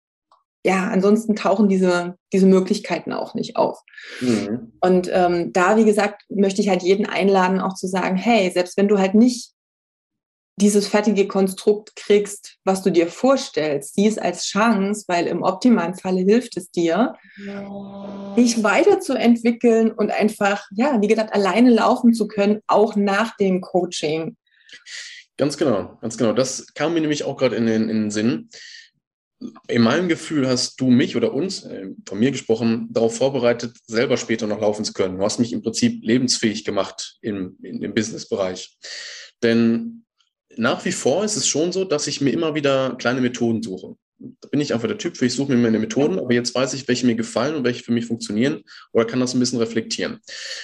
[0.65, 3.80] ja, ansonsten tauchen diese, diese Möglichkeiten auch nicht auf.
[4.21, 4.73] Mhm.
[4.82, 8.75] Und ähm, da, wie gesagt, möchte ich halt jeden einladen, auch zu sagen, hey, selbst
[8.75, 9.54] wenn du halt nicht
[10.60, 15.95] dieses fertige Konstrukt kriegst, was du dir vorstellst, sieh es als Chance, weil im optimalen
[15.95, 17.13] Falle hilft es dir,
[17.45, 18.36] ja.
[18.36, 24.36] dich weiterzuentwickeln und einfach, ja, wie gesagt, alleine laufen zu können, auch nach dem Coaching.
[25.38, 26.34] Ganz genau, ganz genau.
[26.34, 28.50] Das kam mir nämlich auch gerade in, in, in den Sinn.
[29.69, 34.17] In meinem Gefühl hast du mich oder uns, äh, von mir gesprochen, darauf vorbereitet, selber
[34.17, 35.17] später noch laufen zu können.
[35.17, 38.78] Du hast mich im Prinzip lebensfähig gemacht im, im Businessbereich.
[39.41, 40.04] Denn
[40.60, 43.95] nach wie vor ist es schon so, dass ich mir immer wieder kleine Methoden suche.
[44.19, 46.74] Da bin ich einfach der Typ für, ich suche mir meine Methoden, aber jetzt weiß
[46.74, 50.19] ich, welche mir gefallen und welche für mich funktionieren oder kann das ein bisschen reflektieren.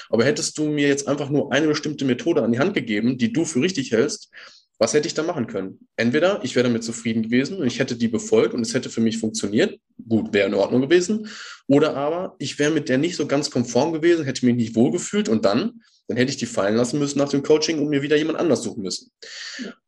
[0.10, 3.32] Aber hättest du mir jetzt einfach nur eine bestimmte Methode an die Hand gegeben, die
[3.32, 4.30] du für richtig hältst,
[4.78, 5.88] was hätte ich da machen können?
[5.96, 9.00] Entweder ich wäre damit zufrieden gewesen und ich hätte die befolgt und es hätte für
[9.00, 9.80] mich funktioniert.
[10.10, 11.30] Gut, wäre in Ordnung gewesen.
[11.68, 15.30] Oder aber ich wäre mit der nicht so ganz konform gewesen, hätte mich nicht wohlgefühlt
[15.30, 18.16] und dann dann hätte ich die fallen lassen müssen nach dem Coaching und mir wieder
[18.16, 19.12] jemand anders suchen müssen.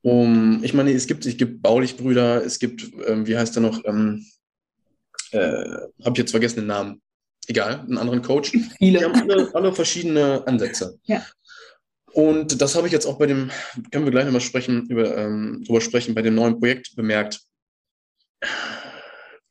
[0.01, 3.83] Um, ich meine, es gibt, es gibt Baulich-Brüder, es gibt, ähm, wie heißt der noch,
[3.85, 4.25] ähm,
[5.31, 7.01] äh, habe ich jetzt vergessen den Namen,
[7.47, 8.51] egal, einen anderen Coach.
[8.79, 8.99] Viele.
[8.99, 10.99] Die haben alle, alle verschiedene Ansätze.
[11.03, 11.25] Ja.
[12.13, 13.51] Und das habe ich jetzt auch bei dem,
[13.91, 17.41] können wir gleich nochmal sprechen, über, ähm, drüber sprechen, bei dem neuen Projekt bemerkt.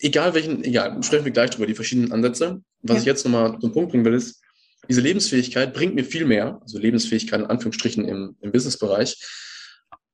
[0.00, 2.60] Egal welchen, egal, sprechen wir gleich drüber, die verschiedenen Ansätze.
[2.82, 3.00] Was ja.
[3.00, 4.42] ich jetzt nochmal zum Punkt bringen will, ist,
[4.88, 9.16] diese Lebensfähigkeit bringt mir viel mehr, also Lebensfähigkeit in Anführungsstrichen im, im Businessbereich,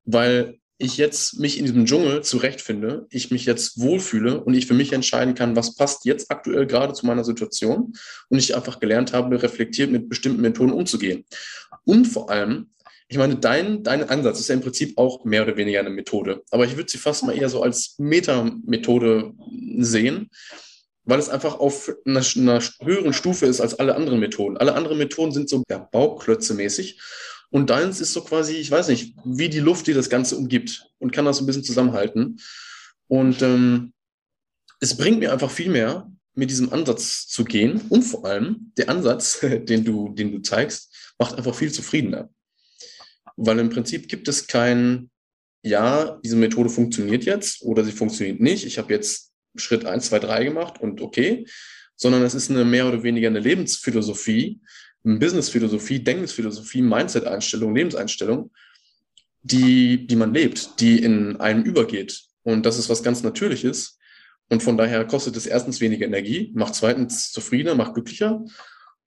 [0.05, 4.73] weil ich jetzt mich in diesem Dschungel zurechtfinde, ich mich jetzt wohlfühle und ich für
[4.73, 7.93] mich entscheiden kann, was passt jetzt aktuell gerade zu meiner Situation
[8.29, 11.25] und ich einfach gelernt habe, reflektiert mit bestimmten Methoden umzugehen.
[11.85, 12.71] Und vor allem,
[13.07, 16.41] ich meine, dein, dein Ansatz ist ja im Prinzip auch mehr oder weniger eine Methode,
[16.49, 19.33] aber ich würde sie fast mal eher so als Metamethode
[19.77, 20.29] sehen,
[21.05, 24.57] weil es einfach auf einer, einer, höheren Stufe ist als alle anderen Methoden.
[24.57, 26.99] Alle anderen Methoden sind so ja, Bauklötze mäßig.
[27.49, 30.89] Und deins ist so quasi, ich weiß nicht, wie die Luft, die das Ganze umgibt
[30.99, 32.39] und kann das so ein bisschen zusammenhalten.
[33.07, 33.93] Und ähm,
[34.79, 37.81] es bringt mir einfach viel mehr, mit diesem Ansatz zu gehen.
[37.89, 42.29] Und vor allem, der Ansatz, den du, den du zeigst, macht einfach viel zufriedener.
[43.35, 45.09] Weil im Prinzip gibt es kein,
[45.63, 48.65] ja, diese Methode funktioniert jetzt oder sie funktioniert nicht.
[48.65, 51.45] Ich habe jetzt Schritt 1, 2, 3 gemacht und okay,
[51.95, 54.61] sondern es ist eine mehr oder weniger eine Lebensphilosophie,
[55.05, 58.51] eine Businessphilosophie, Denkungsphilosophie, Mindset-Einstellung, Lebenseinstellung,
[59.41, 62.23] die, die man lebt, die in einem übergeht.
[62.43, 63.99] Und das ist was ganz Natürliches.
[64.49, 68.43] Und von daher kostet es erstens weniger Energie, macht zweitens zufriedener, macht glücklicher.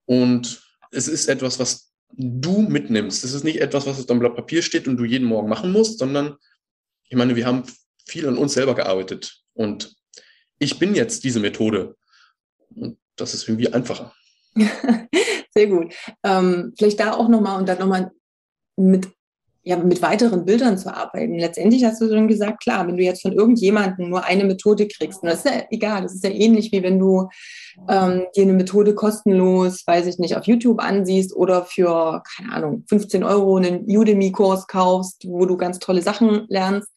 [0.04, 3.24] Und es ist etwas, was du mitnimmst.
[3.24, 5.72] Es ist nicht etwas, was auf deinem Blatt Papier steht und du jeden Morgen machen
[5.72, 6.36] musst, sondern
[7.08, 7.64] ich meine, wir haben
[8.06, 9.42] viel an uns selber gearbeitet.
[9.52, 9.95] Und
[10.58, 11.96] ich bin jetzt diese Methode.
[12.74, 14.12] Und das ist irgendwie einfacher.
[15.54, 15.94] Sehr gut.
[16.22, 18.10] Ähm, vielleicht da auch nochmal und dann nochmal
[18.76, 19.08] mit,
[19.62, 21.38] ja, mit weiteren Bildern zu arbeiten.
[21.38, 25.22] Letztendlich hast du schon gesagt, klar, wenn du jetzt von irgendjemandem nur eine Methode kriegst,
[25.22, 27.28] und das ist ja egal, das ist ja ähnlich wie wenn du
[27.88, 32.84] ähm, dir eine Methode kostenlos, weiß ich nicht, auf YouTube ansiehst oder für, keine Ahnung,
[32.88, 36.90] 15 Euro einen Udemy-Kurs kaufst, wo du ganz tolle Sachen lernst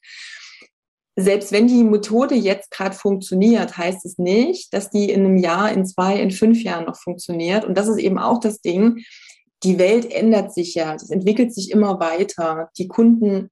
[1.19, 5.71] selbst wenn die Methode jetzt gerade funktioniert, heißt es nicht, dass die in einem Jahr,
[5.71, 7.65] in zwei, in fünf Jahren noch funktioniert.
[7.65, 9.03] Und das ist eben auch das Ding.
[9.63, 12.69] Die Welt ändert sich ja, es entwickelt sich immer weiter.
[12.77, 13.49] Die Kunden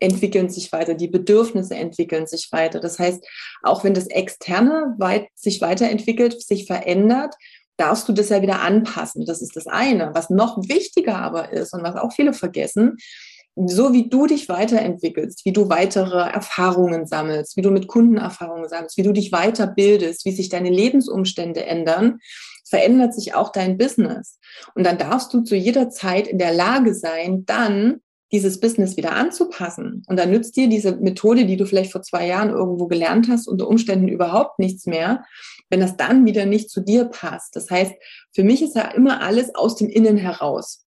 [0.00, 2.78] entwickeln sich weiter, die Bedürfnisse entwickeln sich weiter.
[2.78, 3.24] Das heißt,
[3.62, 7.34] auch wenn das Externe weit, sich weiterentwickelt, sich verändert,
[7.76, 9.24] darfst du das ja wieder anpassen.
[9.24, 10.12] Das ist das eine.
[10.14, 12.96] Was noch wichtiger aber ist und was auch viele vergessen,
[13.66, 18.96] so wie du dich weiterentwickelst, wie du weitere Erfahrungen sammelst, wie du mit Kundenerfahrungen sammelst,
[18.96, 22.18] wie du dich weiterbildest, wie sich deine Lebensumstände ändern,
[22.68, 24.38] verändert sich auch dein Business.
[24.74, 29.12] Und dann darfst du zu jeder Zeit in der Lage sein, dann dieses Business wieder
[29.12, 30.02] anzupassen.
[30.06, 33.48] Und dann nützt dir diese Methode, die du vielleicht vor zwei Jahren irgendwo gelernt hast,
[33.48, 35.24] unter Umständen überhaupt nichts mehr,
[35.70, 37.56] wenn das dann wieder nicht zu dir passt.
[37.56, 37.92] Das heißt,
[38.34, 40.84] für mich ist ja immer alles aus dem Innen heraus.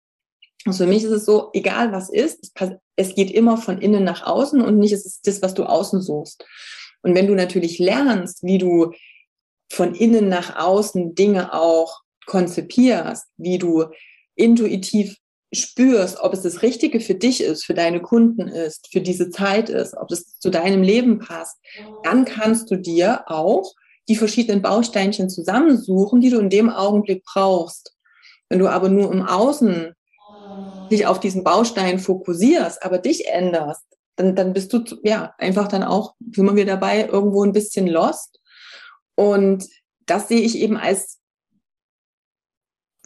[0.64, 2.52] Also für mich ist es so, egal was ist,
[2.96, 6.02] es geht immer von innen nach außen und nicht ist es das, was du außen
[6.02, 6.44] suchst.
[7.02, 8.92] Und wenn du natürlich lernst, wie du
[9.70, 13.84] von innen nach außen Dinge auch konzipierst, wie du
[14.34, 15.16] intuitiv
[15.52, 19.70] spürst, ob es das Richtige für dich ist, für deine Kunden ist, für diese Zeit
[19.70, 21.56] ist, ob es zu deinem Leben passt,
[22.02, 23.74] dann kannst du dir auch
[24.08, 27.94] die verschiedenen Bausteinchen zusammensuchen, die du in dem Augenblick brauchst.
[28.48, 29.94] Wenn du aber nur im Außen
[30.88, 33.84] dich auf diesen Baustein fokussierst, aber dich änderst,
[34.16, 38.40] dann, dann bist du ja einfach dann auch, sind wir dabei, irgendwo ein bisschen lost.
[39.14, 39.68] Und
[40.06, 41.18] das sehe ich eben als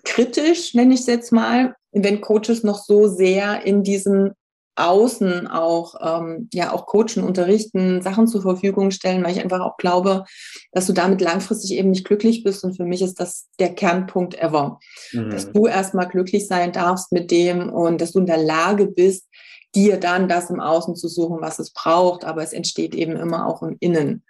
[0.04, 4.32] kritisch, nenne ich es jetzt mal, wenn Coaches noch so sehr in diesem
[4.74, 9.76] Außen auch, ähm, ja, auch coachen, unterrichten, Sachen zur Verfügung stellen, weil ich einfach auch
[9.76, 10.24] glaube,
[10.72, 12.64] dass du damit langfristig eben nicht glücklich bist.
[12.64, 14.78] Und für mich ist das der Kernpunkt ever.
[15.12, 15.30] Mhm.
[15.30, 19.28] Dass du erstmal glücklich sein darfst mit dem und dass du in der Lage bist,
[19.74, 22.24] dir dann das im Außen zu suchen, was es braucht.
[22.24, 24.24] Aber es entsteht eben immer auch im Innen.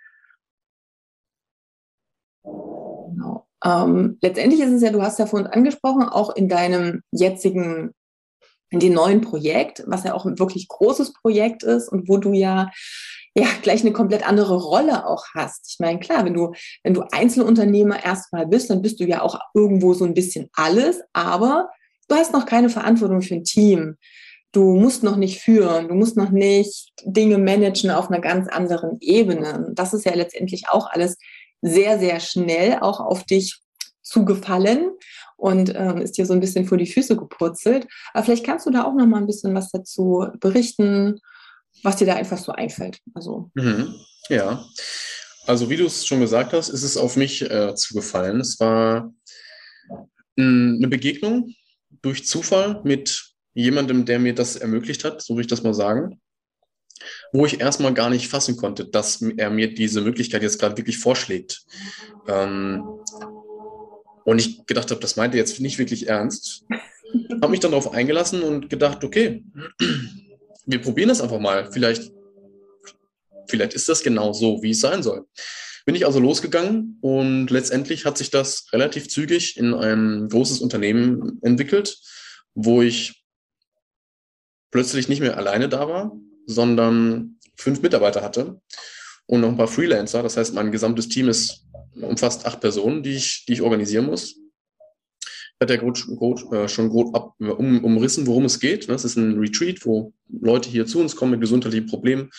[2.42, 3.46] Genau.
[3.64, 7.92] Ähm, letztendlich ist es ja, du hast ja vorhin angesprochen, auch in deinem jetzigen
[8.73, 12.33] in dem neuen Projekt, was ja auch ein wirklich großes Projekt ist und wo du
[12.33, 12.71] ja
[13.35, 15.71] ja gleich eine komplett andere Rolle auch hast.
[15.71, 19.39] Ich meine, klar, wenn du, wenn du Einzelunternehmer erstmal bist, dann bist du ja auch
[19.55, 21.71] irgendwo so ein bisschen alles, aber
[22.09, 23.97] du hast noch keine Verantwortung für ein Team.
[24.53, 28.99] Du musst noch nicht führen, du musst noch nicht Dinge managen auf einer ganz anderen
[29.01, 29.71] Ebene.
[29.73, 31.17] Das ist ja letztendlich auch alles
[31.63, 33.61] sehr, sehr schnell auch auf dich
[34.03, 34.91] zugefallen
[35.42, 37.88] und ähm, ist dir so ein bisschen vor die Füße gepurzelt.
[38.14, 41.18] Aber vielleicht kannst du da auch noch mal ein bisschen was dazu berichten,
[41.83, 43.00] was dir da einfach so einfällt.
[43.12, 43.50] Also.
[43.55, 43.92] Mhm.
[44.28, 44.64] Ja,
[45.48, 48.40] also wie du es schon gesagt hast, ist es auf mich äh, zugefallen.
[48.40, 49.12] Es war
[50.37, 51.52] mh, eine Begegnung
[52.02, 56.20] durch Zufall mit jemandem, der mir das ermöglicht hat, so will ich das mal sagen,
[57.33, 60.98] wo ich erstmal gar nicht fassen konnte, dass er mir diese Möglichkeit jetzt gerade wirklich
[60.98, 61.64] vorschlägt.
[62.28, 62.85] Ähm,
[64.25, 66.65] und ich gedacht habe, das meinte jetzt nicht wirklich ernst.
[67.41, 69.45] habe mich dann darauf eingelassen und gedacht, okay,
[70.67, 71.71] wir probieren das einfach mal.
[71.73, 72.13] Vielleicht,
[73.49, 75.27] vielleicht ist das genau so, wie es sein soll.
[75.85, 81.41] Bin ich also losgegangen und letztendlich hat sich das relativ zügig in ein großes Unternehmen
[81.43, 81.99] entwickelt,
[82.55, 83.25] wo ich
[84.71, 86.13] plötzlich nicht mehr alleine da war,
[86.47, 88.61] sondern fünf Mitarbeiter hatte
[89.27, 90.23] und noch ein paar Freelancer.
[90.23, 91.62] Das heißt, mein gesamtes Team ist
[92.00, 94.37] umfasst acht Personen, die ich, die ich organisieren muss.
[95.61, 96.05] Hat der Grund,
[96.52, 98.88] äh, schon grob ab, um, umrissen, worum es geht.
[98.88, 102.31] Das ist ein Retreat, wo Leute hier zu uns kommen mit gesundheitlichen Problemen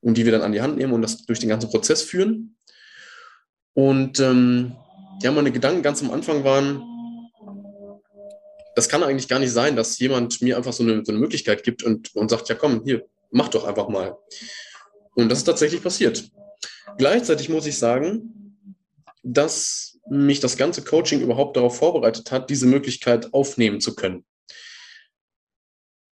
[0.00, 2.56] und die wir dann an die Hand nehmen und das durch den ganzen Prozess führen.
[3.74, 4.76] Und ähm,
[5.22, 6.82] ja, meine Gedanken ganz am Anfang waren,
[8.76, 11.64] das kann eigentlich gar nicht sein, dass jemand mir einfach so eine, so eine Möglichkeit
[11.64, 14.16] gibt und, und sagt, ja komm, hier, mach doch einfach mal.
[15.16, 16.30] Und das ist tatsächlich passiert.
[16.96, 18.37] Gleichzeitig muss ich sagen,
[19.22, 24.24] dass mich das ganze Coaching überhaupt darauf vorbereitet hat, diese Möglichkeit aufnehmen zu können.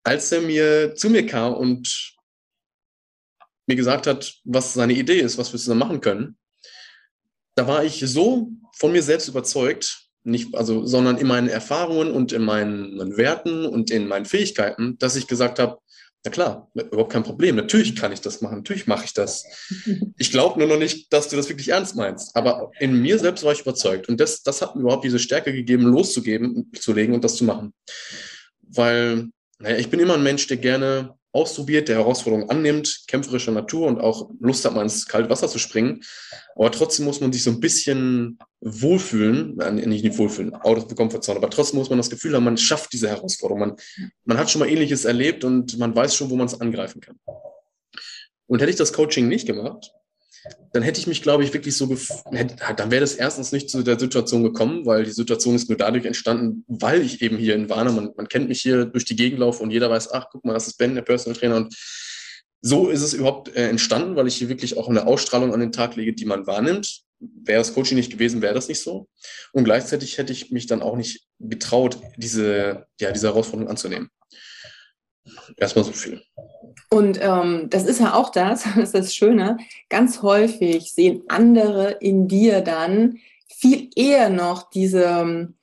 [0.03, 2.15] Als er mir zu mir kam und
[3.67, 6.37] mir gesagt hat, was seine Idee ist, was wir zusammen machen können,
[7.55, 12.31] da war ich so von mir selbst überzeugt, nicht, also, sondern in meinen Erfahrungen und
[12.31, 15.77] in meinen, Werten und in meinen Fähigkeiten, dass ich gesagt habe,
[16.25, 17.55] na klar, überhaupt kein Problem.
[17.55, 18.57] Natürlich kann ich das machen.
[18.57, 19.45] Natürlich mache ich das.
[20.17, 22.35] Ich glaube nur noch nicht, dass du das wirklich ernst meinst.
[22.35, 24.09] Aber in mir selbst war ich überzeugt.
[24.09, 27.43] Und das, das hat mir überhaupt diese Stärke gegeben, loszugeben, zu legen und das zu
[27.43, 27.73] machen.
[28.61, 29.27] Weil,
[29.59, 33.99] naja, ich bin immer ein Mensch, der gerne ausprobiert, der Herausforderungen annimmt, kämpferischer Natur und
[33.99, 36.01] auch Lust hat, mal ins kalte Wasser zu springen.
[36.55, 40.85] Aber trotzdem muss man sich so ein bisschen wohlfühlen, äh, nicht, nicht wohlfühlen, out of
[40.89, 43.59] the comfort aber trotzdem muss man das Gefühl haben, man schafft diese Herausforderung.
[43.59, 43.75] Man,
[44.23, 47.19] man hat schon mal Ähnliches erlebt und man weiß schon, wo man es angreifen kann.
[48.47, 49.91] Und hätte ich das Coaching nicht gemacht,
[50.73, 53.97] dann hätte ich mich, glaube ich, wirklich so, dann wäre das erstens nicht zu der
[53.97, 57.91] Situation gekommen, weil die Situation ist nur dadurch entstanden, weil ich eben hier in Warner,
[57.91, 60.53] man, man kennt mich hier durch die Gegend laufe und jeder weiß, ach, guck mal,
[60.53, 61.75] das ist Ben, der Personal Trainer und
[62.61, 65.71] so ist es überhaupt äh, entstanden, weil ich hier wirklich auch eine Ausstrahlung an den
[65.71, 67.03] Tag lege, die man wahrnimmt.
[67.19, 69.07] Wäre das Coaching nicht gewesen, wäre das nicht so.
[69.53, 74.09] Und gleichzeitig hätte ich mich dann auch nicht getraut, diese, ja, diese Herausforderung anzunehmen.
[75.57, 76.23] Erstmal so viel.
[76.95, 79.57] Und ähm, das ist ja auch das, das ist das Schöne.
[79.89, 83.17] Ganz häufig sehen andere in dir dann
[83.53, 85.53] viel eher noch diese,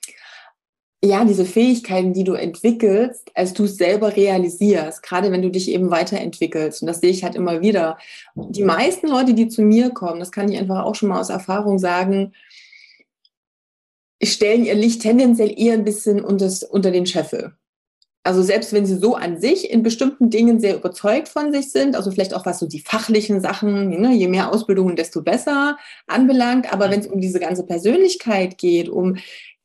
[1.03, 5.71] ja, diese Fähigkeiten, die du entwickelst, als du es selber realisierst, gerade wenn du dich
[5.71, 6.83] eben weiterentwickelst.
[6.83, 7.97] Und das sehe ich halt immer wieder.
[8.35, 11.31] Die meisten Leute, die zu mir kommen, das kann ich einfach auch schon mal aus
[11.31, 12.35] Erfahrung sagen,
[14.23, 17.55] stellen ihr Licht tendenziell eher ein bisschen unter, unter den Scheffel.
[18.25, 21.97] Also selbst wenn sie so an sich in bestimmten Dingen sehr überzeugt von sich sind,
[21.97, 26.73] also vielleicht auch was so die fachlichen Sachen, ne, je mehr Ausbildungen, desto besser anbelangt,
[26.73, 29.17] aber wenn es um diese ganze Persönlichkeit geht, um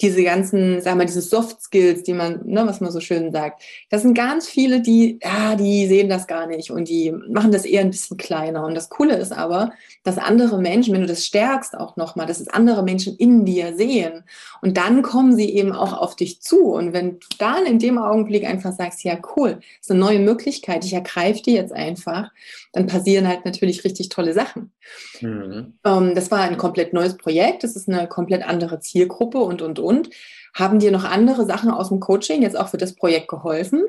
[0.01, 3.63] diese ganzen, sag mal, diese Soft Skills, die man, ne, was man so schön sagt.
[3.89, 7.65] Das sind ganz viele, die, ja, die sehen das gar nicht und die machen das
[7.65, 8.63] eher ein bisschen kleiner.
[8.65, 9.71] Und das Coole ist aber,
[10.07, 13.75] dass andere Menschen, wenn du das stärkst auch nochmal, dass es andere Menschen in dir
[13.75, 14.23] sehen.
[14.61, 16.71] Und dann kommen sie eben auch auf dich zu.
[16.71, 20.19] Und wenn du dann in dem Augenblick einfach sagst, ja, cool, das ist eine neue
[20.19, 22.31] Möglichkeit, ich ergreife die jetzt einfach,
[22.71, 24.71] dann passieren halt natürlich richtig tolle Sachen.
[25.19, 25.73] Mhm.
[25.83, 29.77] Ähm, das war ein komplett neues Projekt, das ist eine komplett andere Zielgruppe und, und,
[29.77, 30.09] und.
[30.53, 33.83] Haben dir noch andere Sachen aus dem Coaching jetzt auch für das Projekt geholfen?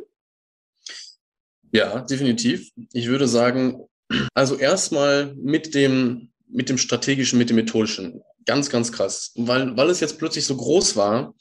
[1.71, 2.73] Ja, definitiv.
[2.93, 3.87] Ich würde sagen,
[4.35, 8.23] also erstmal mit dem, mit dem strategischen, mit dem methodischen.
[8.47, 9.33] Ganz, ganz krass.
[9.37, 11.35] Weil, weil es jetzt plötzlich so groß war,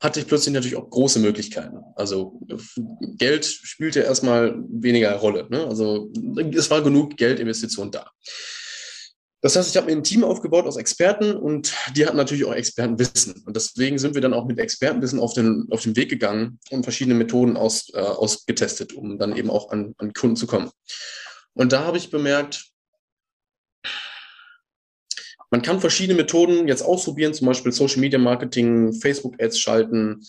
[0.00, 1.78] hatte ich plötzlich natürlich auch große Möglichkeiten.
[1.96, 2.40] Also
[3.16, 5.46] Geld spielte erstmal weniger Rolle.
[5.50, 5.66] Ne?
[5.66, 6.10] Also
[6.52, 8.10] es war genug Geldinvestition da.
[9.40, 12.54] Das heißt, ich habe mir ein Team aufgebaut aus Experten und die hatten natürlich auch
[12.54, 13.42] Expertenwissen.
[13.44, 16.84] Und deswegen sind wir dann auch mit Expertenwissen auf den, auf den Weg gegangen und
[16.84, 20.70] verschiedene Methoden aus, äh, ausgetestet, um dann eben auch an, an Kunden zu kommen.
[21.54, 22.66] Und da habe ich bemerkt,
[25.50, 30.20] man kann verschiedene Methoden jetzt ausprobieren, zum Beispiel Social Media Marketing, Facebook Ads schalten.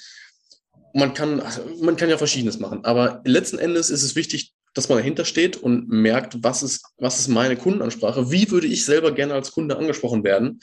[0.93, 1.41] Man kann,
[1.81, 2.85] man kann ja Verschiedenes machen.
[2.85, 7.19] Aber letzten Endes ist es wichtig, dass man dahinter steht und merkt, was ist, was
[7.19, 8.29] ist meine Kundenansprache?
[8.29, 10.59] Wie würde ich selber gerne als Kunde angesprochen werden?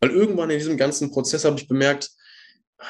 [0.00, 2.10] Weil irgendwann in diesem ganzen Prozess habe ich bemerkt,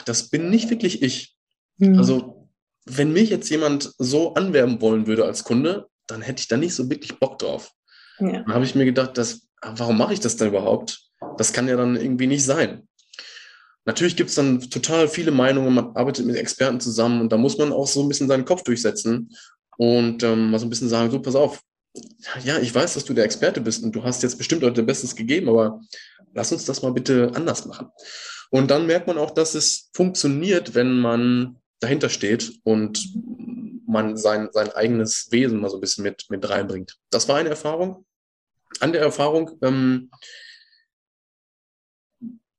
[0.04, 1.36] das bin nicht wirklich ich.
[1.78, 1.98] Mhm.
[1.98, 2.50] Also,
[2.84, 6.74] wenn mich jetzt jemand so anwerben wollen würde als Kunde, dann hätte ich da nicht
[6.74, 7.70] so wirklich Bock drauf.
[8.18, 8.32] Ja.
[8.32, 11.00] Dann habe ich mir gedacht, dass, warum mache ich das denn überhaupt?
[11.38, 12.86] Das kann ja dann irgendwie nicht sein.
[13.86, 17.58] Natürlich gibt es dann total viele Meinungen, man arbeitet mit Experten zusammen und da muss
[17.58, 19.30] man auch so ein bisschen seinen Kopf durchsetzen
[19.76, 21.60] und ähm, mal so ein bisschen sagen, so, pass auf,
[22.44, 25.14] ja, ich weiß, dass du der Experte bist und du hast jetzt bestimmt heute Bestes
[25.14, 25.80] gegeben, aber
[26.32, 27.88] lass uns das mal bitte anders machen.
[28.50, 33.04] Und dann merkt man auch, dass es funktioniert, wenn man dahinter steht und
[33.94, 36.96] man sein, sein eigenes Wesen mal so ein bisschen mit, mit reinbringt.
[37.10, 38.04] Das war eine Erfahrung.
[38.80, 40.10] An der Erfahrung, ähm,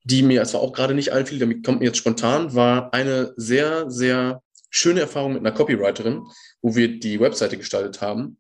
[0.04, 3.89] die mir zwar auch gerade nicht einfiel, damit kommt mir jetzt spontan, war eine sehr,
[3.89, 6.24] sehr schöne Erfahrung mit einer Copywriterin,
[6.62, 8.38] wo wir die Webseite gestaltet haben.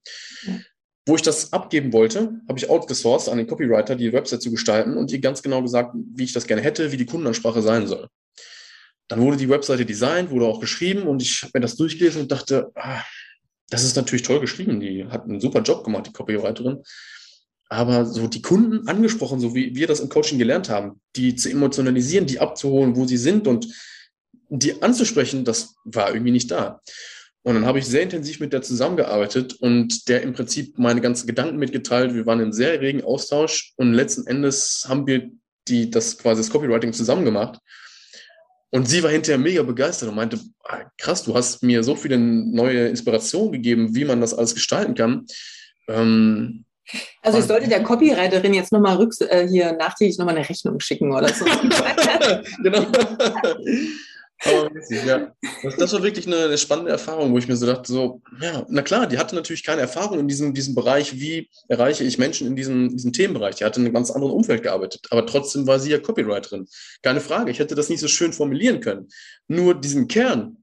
[1.07, 4.97] Wo ich das abgeben wollte, habe ich outgesourced an den Copywriter, die Website zu gestalten
[4.97, 8.09] und ihr ganz genau gesagt, wie ich das gerne hätte, wie die Kundenansprache sein soll.
[9.07, 12.31] Dann wurde die Webseite designt, wurde auch geschrieben und ich habe mir das durchgelesen und
[12.31, 13.03] dachte, ah,
[13.69, 14.79] das ist natürlich toll geschrieben.
[14.79, 16.83] Die hat einen super Job gemacht, die Copywriterin.
[17.69, 21.49] Aber so die Kunden angesprochen, so wie wir das im Coaching gelernt haben, die zu
[21.49, 23.67] emotionalisieren, die abzuholen, wo sie sind und
[24.49, 26.81] die anzusprechen, das war irgendwie nicht da.
[27.41, 31.27] Und dann habe ich sehr intensiv mit der zusammengearbeitet und der im Prinzip meine ganzen
[31.27, 32.13] Gedanken mitgeteilt.
[32.15, 35.29] Wir waren in sehr regen Austausch und letzten Endes haben wir
[35.67, 37.59] die, das quasi das Copywriting zusammen gemacht.
[38.75, 42.17] Und sie war hinterher mega begeistert und meinte, ah, krass, du hast mir so viele
[42.17, 45.25] neue Inspirationen gegeben, wie man das alles gestalten kann.
[45.87, 46.65] Ähm,
[47.21, 51.29] also ich sollte der Copywriterin jetzt nochmal äh, hier nachträglich nochmal eine Rechnung schicken oder
[51.29, 51.45] so.
[52.63, 52.85] genau.
[54.43, 55.33] Aber ja.
[55.63, 58.65] Das, das, war wirklich eine, eine, spannende Erfahrung, wo ich mir so dachte, so, ja,
[58.69, 62.47] na klar, die hatte natürlich keine Erfahrung in diesem, diesem Bereich, wie erreiche ich Menschen
[62.47, 63.55] in diesem, diesem Themenbereich.
[63.55, 66.67] Die hatte in einem ganz anderen Umfeld gearbeitet, aber trotzdem war sie ja Copywriterin.
[67.01, 69.07] Keine Frage, ich hätte das nicht so schön formulieren können.
[69.47, 70.57] Nur diesen Kern,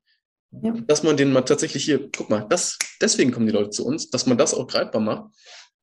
[0.51, 0.73] ja.
[0.87, 4.11] dass man den mal tatsächlich hier, guck mal, das, deswegen kommen die Leute zu uns,
[4.11, 5.31] dass man das auch greifbar macht.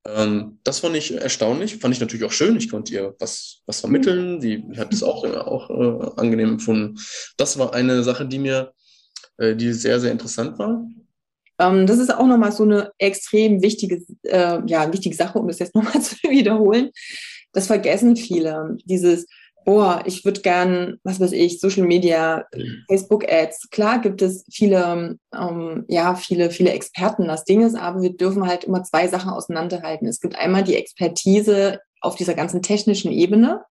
[0.06, 2.56] Ähm, das fand ich erstaunlich, fand ich natürlich auch schön.
[2.58, 4.42] Ich konnte ihr was, was vermitteln.
[4.42, 6.98] Sie hat es auch, auch äh, angenehm empfunden.
[7.38, 8.74] Das war eine Sache, die mir,
[9.38, 10.86] äh, die sehr, sehr interessant war.
[11.60, 15.60] Ähm, das ist auch nochmal so eine extrem wichtige, äh, ja, wichtige Sache, um das
[15.60, 16.92] jetzt nochmal zu wiederholen.
[17.52, 18.78] Das vergessen viele.
[18.86, 19.26] Dieses,
[19.66, 22.46] boah, ich würde gern, was weiß ich, Social Media,
[22.88, 23.70] Facebook Ads.
[23.70, 27.28] Klar gibt es viele, ähm, ja, viele, viele Experten.
[27.28, 30.08] Das Ding ist aber, wir dürfen halt immer zwei Sachen auseinanderhalten.
[30.08, 33.64] Es gibt einmal die Expertise auf dieser ganzen technischen Ebene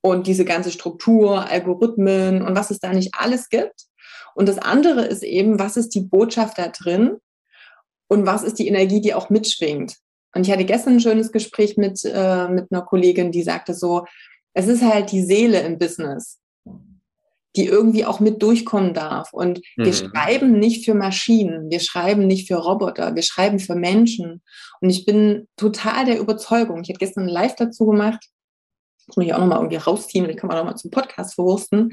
[0.00, 3.86] und diese ganze Struktur, Algorithmen und was es da nicht alles gibt.
[4.34, 7.16] Und das andere ist eben, was ist die Botschaft da drin
[8.08, 9.96] und was ist die Energie, die auch mitschwingt.
[10.34, 14.04] Und ich hatte gestern ein schönes Gespräch mit, äh, mit einer Kollegin, die sagte so,
[14.54, 16.38] es ist halt die Seele im Business,
[17.56, 19.32] die irgendwie auch mit durchkommen darf.
[19.32, 19.84] Und mhm.
[19.84, 24.42] wir schreiben nicht für Maschinen, wir schreiben nicht für Roboter, wir schreiben für Menschen.
[24.80, 28.28] Und ich bin total der Überzeugung, ich habe gestern ein Live dazu gemacht,
[29.06, 31.92] das muss ich auch nochmal irgendwie rausziehen, den kann man auch mal zum Podcast verwursten,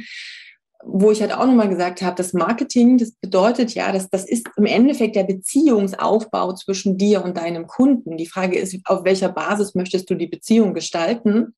[0.84, 4.48] wo ich halt auch nochmal gesagt habe, das Marketing, das bedeutet ja, dass das ist
[4.58, 8.18] im Endeffekt der Beziehungsaufbau zwischen dir und deinem Kunden.
[8.18, 11.56] Die Frage ist, auf welcher Basis möchtest du die Beziehung gestalten?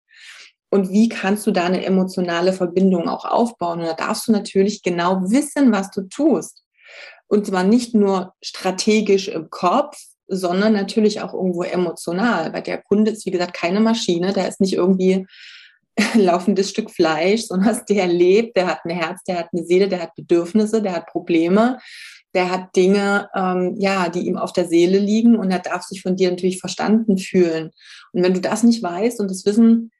[0.69, 3.79] Und wie kannst du da eine emotionale Verbindung auch aufbauen.
[3.79, 6.63] Und da darfst du natürlich genau wissen, was du tust.
[7.27, 9.97] Und zwar nicht nur strategisch im Kopf,
[10.27, 14.59] sondern natürlich auch irgendwo emotional, weil der Kunde ist, wie gesagt, keine Maschine, der ist
[14.59, 15.25] nicht irgendwie
[16.15, 20.01] laufendes Stück Fleisch, sondern der lebt, der hat ein Herz, der hat eine Seele, der
[20.01, 21.79] hat Bedürfnisse, der hat Probleme,
[22.33, 26.01] der hat Dinge, ähm, ja, die ihm auf der Seele liegen und er darf sich
[26.01, 27.71] von dir natürlich verstanden fühlen.
[28.11, 29.91] Und wenn du das nicht weißt und das wissen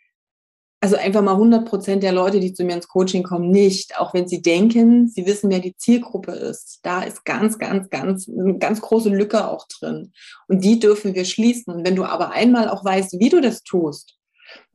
[0.79, 4.13] also einfach mal 100 Prozent der Leute, die zu mir ins Coaching kommen, nicht, auch
[4.13, 6.79] wenn sie denken, sie wissen, wer die Zielgruppe ist.
[6.83, 10.13] Da ist ganz, ganz, ganz, ganz große Lücke auch drin.
[10.47, 11.73] Und die dürfen wir schließen.
[11.73, 14.17] Und wenn du aber einmal auch weißt, wie du das tust,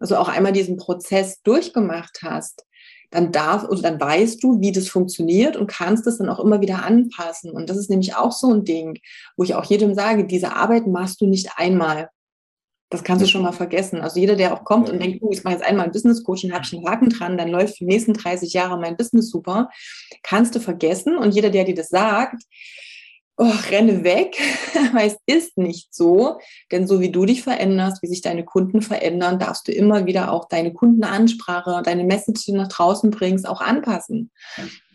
[0.00, 2.64] also auch einmal diesen Prozess durchgemacht hast,
[3.10, 6.60] dann darf, oder dann weißt du, wie das funktioniert und kannst es dann auch immer
[6.60, 7.52] wieder anpassen.
[7.52, 8.98] Und das ist nämlich auch so ein Ding,
[9.36, 12.08] wo ich auch jedem sage, diese Arbeit machst du nicht einmal.
[12.92, 14.02] Das kannst du schon mal vergessen.
[14.02, 16.52] Also jeder, der auch kommt und denkt, oh, ich mache jetzt einmal ein Business Coaching,
[16.52, 19.70] habe ich einen Haken dran, dann läuft für die nächsten 30 Jahre mein Business super,
[20.22, 21.16] kannst du vergessen.
[21.16, 22.42] Und jeder, der dir das sagt,
[23.38, 24.36] oh, renne weg,
[24.92, 26.38] weil es ist nicht so.
[26.70, 30.30] Denn so wie du dich veränderst, wie sich deine Kunden verändern, darfst du immer wieder
[30.30, 34.30] auch deine Kundenansprache, deine Message, die du nach draußen bringst, auch anpassen.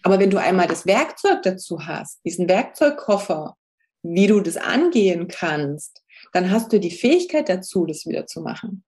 [0.04, 3.56] Aber wenn du einmal das Werkzeug dazu hast, diesen Werkzeugkoffer,
[4.04, 8.84] wie du das angehen kannst, dann hast du die Fähigkeit dazu, das wieder zu machen.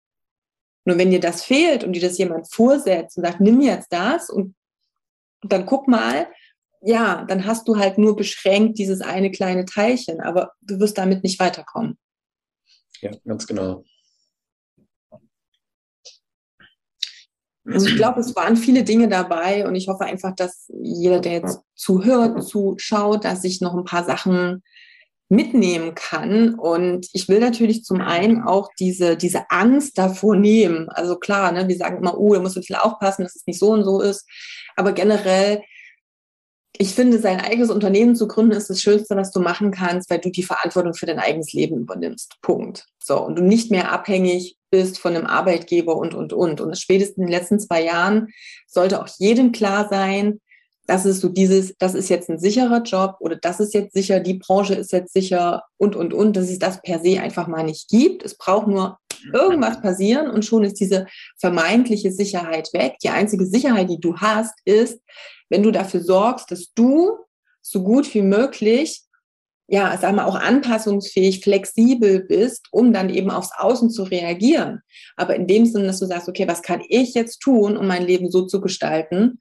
[0.85, 4.29] Nur wenn dir das fehlt und dir das jemand vorsetzt und sagt, nimm jetzt das
[4.29, 4.55] und
[5.41, 6.27] dann guck mal,
[6.81, 11.23] ja, dann hast du halt nur beschränkt dieses eine kleine Teilchen, aber du wirst damit
[11.23, 11.97] nicht weiterkommen.
[13.01, 13.83] Ja, ganz genau.
[17.65, 21.33] Also ich glaube, es waren viele Dinge dabei und ich hoffe einfach, dass jeder, der
[21.33, 24.63] jetzt zuhört, zuschaut, dass sich noch ein paar Sachen
[25.29, 26.55] mitnehmen kann.
[26.55, 30.89] Und ich will natürlich zum einen auch diese, diese Angst davor nehmen.
[30.89, 33.59] Also klar, ne, wir sagen immer, oh, da muss man viel aufpassen, dass es nicht
[33.59, 34.27] so und so ist.
[34.75, 35.61] Aber generell,
[36.77, 40.19] ich finde, sein eigenes Unternehmen zu gründen ist das Schönste, was du machen kannst, weil
[40.19, 42.37] du die Verantwortung für dein eigenes Leben übernimmst.
[42.41, 42.87] Punkt.
[42.97, 43.23] So.
[43.23, 46.59] Und du nicht mehr abhängig bist von einem Arbeitgeber und, und, und.
[46.59, 48.29] Und spätestens in den letzten zwei Jahren
[48.67, 50.39] sollte auch jedem klar sein,
[50.89, 54.19] das ist so dieses, das ist jetzt ein sicherer Job oder das ist jetzt sicher,
[54.19, 57.63] die Branche ist jetzt sicher und, und, und, dass es das per se einfach mal
[57.63, 58.25] nicht gibt.
[58.25, 58.97] Es braucht nur
[59.31, 61.05] irgendwas passieren und schon ist diese
[61.37, 62.95] vermeintliche Sicherheit weg.
[63.03, 64.99] Die einzige Sicherheit, die du hast, ist,
[65.49, 67.19] wenn du dafür sorgst, dass du
[67.61, 69.03] so gut wie möglich
[69.71, 74.81] ja, sag mal, auch anpassungsfähig, flexibel bist, um dann eben aufs Außen zu reagieren.
[75.15, 78.03] Aber in dem Sinne, dass du sagst, okay, was kann ich jetzt tun, um mein
[78.03, 79.39] Leben so zu gestalten,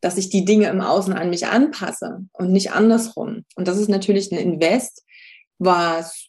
[0.00, 3.44] dass ich die Dinge im Außen an mich anpasse und nicht andersrum.
[3.56, 5.04] Und das ist natürlich ein Invest,
[5.58, 6.28] was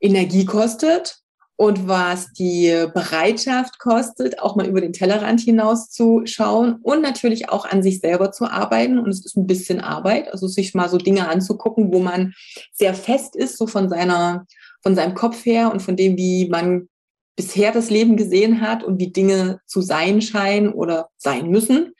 [0.00, 1.20] Energie kostet
[1.56, 7.48] und was die Bereitschaft kostet, auch mal über den Tellerrand hinaus zu schauen und natürlich
[7.48, 8.98] auch an sich selber zu arbeiten.
[8.98, 12.34] Und es ist ein bisschen Arbeit, also sich mal so Dinge anzugucken, wo man
[12.72, 14.46] sehr fest ist, so von seiner,
[14.82, 16.88] von seinem Kopf her und von dem, wie man
[17.36, 21.92] bisher das Leben gesehen hat und wie Dinge zu sein scheinen oder sein müssen.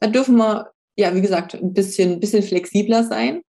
[0.00, 3.42] Da dürfen wir, ja, wie gesagt, ein bisschen, ein bisschen flexibler sein.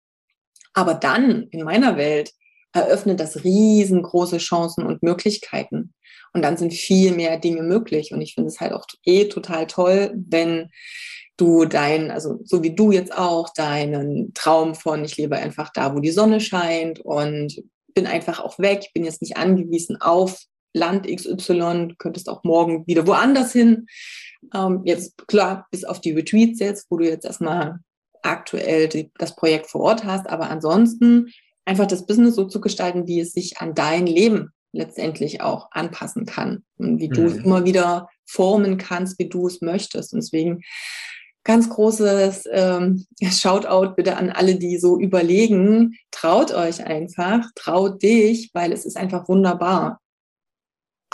[0.72, 2.32] Aber dann in meiner Welt
[2.72, 5.95] eröffnet das riesengroße Chancen und Möglichkeiten.
[6.32, 8.12] Und dann sind viel mehr Dinge möglich.
[8.12, 10.70] Und ich finde es halt auch eh total toll, wenn
[11.36, 15.95] du dein, also so wie du jetzt auch, deinen Traum von, ich lebe einfach da,
[15.95, 17.62] wo die Sonne scheint und
[17.95, 20.42] bin einfach auch weg, bin jetzt nicht angewiesen auf
[20.72, 23.86] Land XY, könntest auch morgen wieder woanders hin.
[24.53, 27.78] Ähm, jetzt klar, bis auf die Retreats jetzt, wo du jetzt erstmal
[28.22, 31.30] aktuell die, das Projekt vor Ort hast, aber ansonsten
[31.64, 36.26] einfach das Business so zu gestalten, wie es sich an dein Leben letztendlich auch anpassen
[36.26, 37.12] kann und wie mhm.
[37.12, 40.12] du es immer wieder formen kannst, wie du es möchtest.
[40.12, 40.62] Und deswegen
[41.45, 45.97] ganz großes ähm, Shoutout bitte an alle, die so überlegen.
[46.11, 50.01] Traut euch einfach, traut dich, weil es ist einfach wunderbar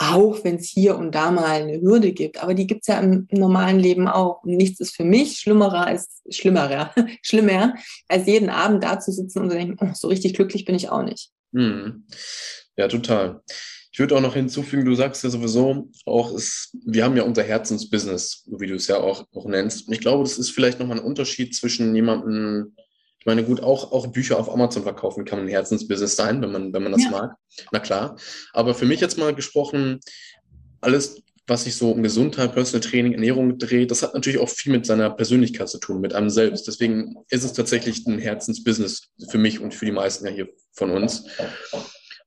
[0.01, 2.43] auch wenn es hier und da mal eine Hürde gibt.
[2.43, 4.43] Aber die gibt es ja im, normalen Leben auch.
[4.43, 7.75] Und nichts ist für mich schlimmerer als schlimmerer, schlimmer,
[8.09, 10.89] als jeden Abend da zu sitzen und zu denken, oh, so richtig glücklich bin ich
[10.89, 11.31] auch nicht.
[11.53, 12.07] Hm.
[12.79, 13.43] Ja, total.
[13.93, 17.43] Ich würde auch noch hinzufügen, du sagst ja sowieso auch, ist, wir haben ja unser
[17.43, 19.87] Herzensbusiness, wie du es ja auch, auch nennst.
[19.87, 22.75] Und ich glaube, das ist vielleicht nochmal ein Unterschied zwischen jemandem,
[23.21, 26.73] ich meine, gut, auch, auch Bücher auf Amazon verkaufen kann ein Herzensbusiness sein, wenn man,
[26.73, 27.11] wenn man das ja.
[27.11, 27.37] mag.
[27.71, 28.17] Na klar.
[28.55, 30.01] Aber für mich jetzt mal gesprochen,
[30.81, 34.73] alles, was sich so um Gesundheit, Personal Training, Ernährung dreht, das hat natürlich auch viel
[34.73, 36.67] mit seiner Persönlichkeit zu tun, mit einem selbst.
[36.67, 40.91] Deswegen ist es tatsächlich ein Herzensbusiness für mich und für die meisten ja hier von
[40.91, 41.25] uns.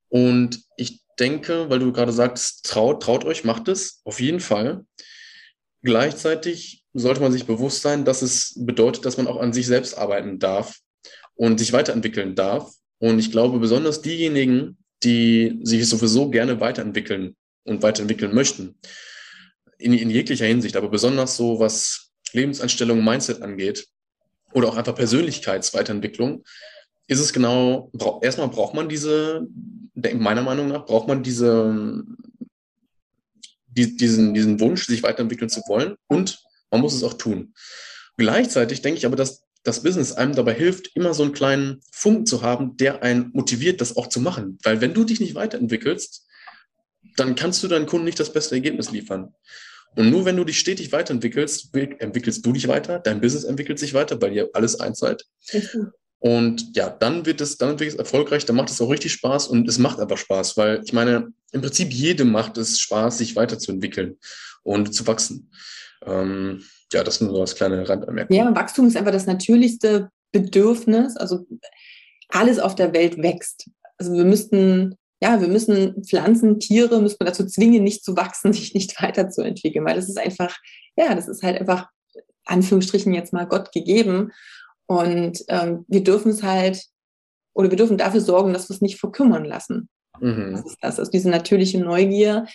[0.09, 4.85] Und ich denke, weil du gerade sagst, traut, traut euch, macht es, auf jeden Fall.
[5.83, 9.97] Gleichzeitig sollte man sich bewusst sein, dass es bedeutet, dass man auch an sich selbst
[9.97, 10.79] arbeiten darf
[11.35, 12.71] und sich weiterentwickeln darf.
[12.99, 18.75] Und ich glaube, besonders diejenigen, die sich sowieso gerne weiterentwickeln und weiterentwickeln möchten,
[19.77, 23.87] in, in jeglicher Hinsicht, aber besonders so, was Lebenseinstellung, Mindset angeht
[24.53, 26.43] oder auch einfach Persönlichkeitsweiterentwicklung,
[27.07, 29.45] ist es genau, erstmal braucht man diese,
[29.95, 32.03] meiner Meinung nach, braucht man diese,
[33.73, 36.39] die, diesen, diesen Wunsch, sich weiterentwickeln zu wollen und
[36.71, 37.53] man muss es auch tun.
[38.17, 42.25] Gleichzeitig denke ich aber, dass das Business einem dabei hilft, immer so einen kleinen Funken
[42.25, 44.59] zu haben, der einen motiviert, das auch zu machen.
[44.63, 46.27] Weil wenn du dich nicht weiterentwickelst,
[47.15, 49.33] dann kannst du deinen Kunden nicht das beste Ergebnis liefern.
[49.95, 53.93] Und nur wenn du dich stetig weiterentwickelst, entwickelst du dich weiter, dein Business entwickelt sich
[53.93, 55.23] weiter, weil ihr alles eins seid.
[56.19, 59.47] Und ja, dann wird es, dann wird es erfolgreich, dann macht es auch richtig Spaß
[59.47, 63.35] und es macht einfach Spaß, weil ich meine, im Prinzip jedem macht es Spaß, sich
[63.35, 64.17] weiterzuentwickeln
[64.63, 65.51] und zu wachsen.
[66.05, 68.35] Ähm, ja, das nur so als kleine Randanmerkung.
[68.35, 71.15] Ja, Wachstum ist einfach das natürlichste Bedürfnis.
[71.15, 71.45] Also
[72.29, 73.69] alles auf der Welt wächst.
[73.97, 78.51] Also wir müssten, ja, wir müssen Pflanzen, Tiere, müssen wir dazu zwingen, nicht zu wachsen,
[78.53, 80.57] sich nicht weiterzuentwickeln, weil das ist einfach,
[80.95, 81.87] ja, das ist halt einfach,
[82.45, 84.31] Anführungsstrichen jetzt mal Gott gegeben.
[84.85, 86.83] Und ähm, wir dürfen es halt,
[87.53, 89.87] oder wir dürfen dafür sorgen, dass wir es nicht verkümmern lassen.
[90.19, 90.51] Mhm.
[90.51, 92.45] Das ist das, also diese natürliche Neugier,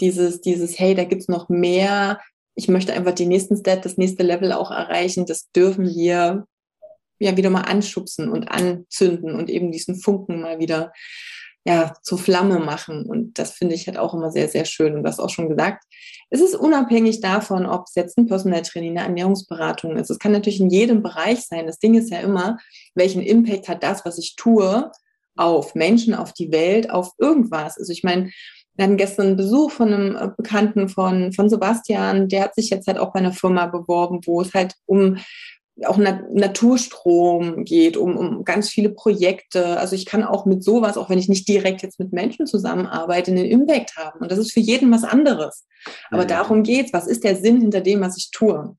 [0.00, 2.20] dieses, dieses, hey, da gibt's noch mehr,
[2.54, 6.46] ich möchte einfach die nächsten Step, das nächste Level auch erreichen, das dürfen wir
[7.18, 10.92] ja wieder mal anschubsen und anzünden und eben diesen Funken mal wieder
[11.66, 13.04] ja zur Flamme machen.
[13.06, 14.94] Und das finde ich halt auch immer sehr, sehr schön.
[14.94, 15.84] Und das auch schon gesagt.
[16.30, 20.10] Es ist unabhängig davon, ob es jetzt ein Personal Training, eine Ernährungsberatung ist.
[20.10, 21.66] Es kann natürlich in jedem Bereich sein.
[21.66, 22.58] Das Ding ist ja immer,
[22.94, 24.90] welchen Impact hat das, was ich tue,
[25.36, 27.78] auf Menschen, auf die Welt, auf irgendwas.
[27.78, 28.30] Also ich meine,
[28.74, 32.70] wir hatten gestern einen Besuch von einem äh, Bekannten von, von Sebastian, der hat sich
[32.70, 35.18] jetzt halt auch bei einer Firma beworben, wo es halt um
[35.84, 39.78] auch Na Naturstrom geht, um, um ganz viele Projekte.
[39.78, 43.30] Also ich kann auch mit sowas, auch wenn ich nicht direkt jetzt mit Menschen zusammenarbeite,
[43.30, 44.20] einen Impact haben.
[44.20, 45.66] Und das ist für jeden was anderes.
[46.10, 46.28] Aber mhm.
[46.28, 46.94] darum geht's.
[46.94, 48.74] Was ist der Sinn hinter dem, was ich tue?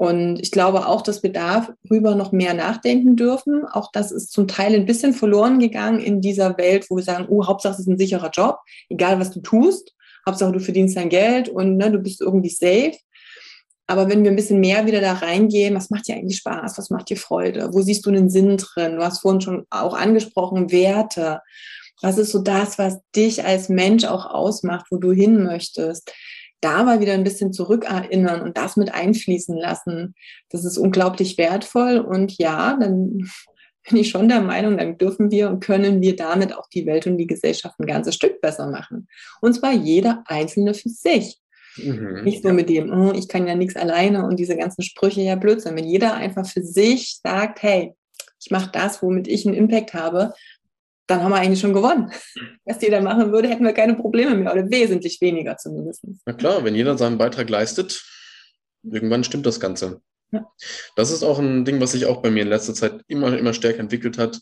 [0.00, 3.66] Und ich glaube auch, dass wir darüber noch mehr nachdenken dürfen.
[3.66, 7.26] Auch das ist zum Teil ein bisschen verloren gegangen in dieser Welt, wo wir sagen,
[7.28, 9.94] oh, Hauptsache es ist ein sicherer Job, egal was du tust.
[10.26, 12.94] Hauptsache du verdienst dein Geld und ne, du bist irgendwie safe.
[13.88, 16.78] Aber wenn wir ein bisschen mehr wieder da reingehen, was macht dir eigentlich Spaß?
[16.78, 17.68] Was macht dir Freude?
[17.74, 18.96] Wo siehst du einen Sinn drin?
[18.96, 21.42] Du hast vorhin schon auch angesprochen, Werte.
[22.00, 26.10] Was ist so das, was dich als Mensch auch ausmacht, wo du hin möchtest?
[26.60, 30.14] Da mal wieder ein bisschen zurückerinnern und das mit einfließen lassen.
[30.50, 33.30] Das ist unglaublich wertvoll und ja, dann
[33.88, 37.06] bin ich schon der Meinung, dann dürfen wir und können wir damit auch die Welt
[37.06, 39.08] und die Gesellschaft ein ganzes Stück besser machen.
[39.40, 41.40] Und zwar jeder Einzelne für sich.
[41.76, 42.54] Mhm, Nicht so ja.
[42.54, 45.76] mit dem, oh, ich kann ja nichts alleine und diese ganzen Sprüche ja Blödsinn.
[45.76, 47.94] Wenn jeder einfach für sich sagt, hey,
[48.42, 50.34] ich mache das, womit ich einen Impact habe,
[51.10, 52.12] dann haben wir eigentlich schon gewonnen.
[52.64, 56.04] Was jeder machen würde, hätten wir keine Probleme mehr oder wesentlich weniger zumindest.
[56.24, 58.04] Na klar, wenn jeder seinen Beitrag leistet,
[58.82, 60.00] irgendwann stimmt das Ganze.
[60.32, 60.46] Ja.
[60.94, 63.52] Das ist auch ein Ding, was sich auch bei mir in letzter Zeit immer, immer
[63.52, 64.40] stärker entwickelt hat,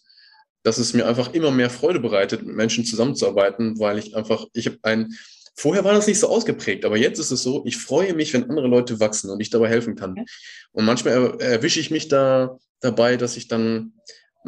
[0.63, 4.67] dass es mir einfach immer mehr Freude bereitet, mit Menschen zusammenzuarbeiten, weil ich einfach, ich
[4.67, 5.15] habe ein,
[5.55, 8.51] vorher war das nicht so ausgeprägt, aber jetzt ist es so, ich freue mich, wenn
[8.51, 10.17] andere Leute wachsen und ich dabei helfen kann.
[10.17, 10.25] Ja.
[10.73, 13.95] Und manchmal erwische ich mich da dabei, dass ich dann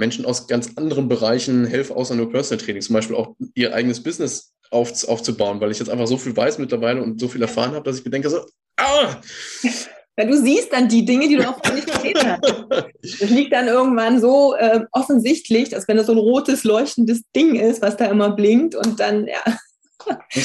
[0.00, 4.02] Menschen aus ganz anderen Bereichen helfe, außer nur Personal Training, zum Beispiel auch ihr eigenes
[4.02, 7.72] Business auf, aufzubauen, weil ich jetzt einfach so viel weiß mittlerweile und so viel erfahren
[7.72, 8.40] habe, dass ich mir denke, so,
[8.78, 9.20] ah!
[10.16, 12.40] Weil du siehst dann die Dinge, die du auch nicht gesehen hast.
[13.02, 17.54] Das liegt dann irgendwann so äh, offensichtlich, als wenn das so ein rotes, leuchtendes Ding
[17.54, 19.58] ist, was da immer blinkt und dann, ja.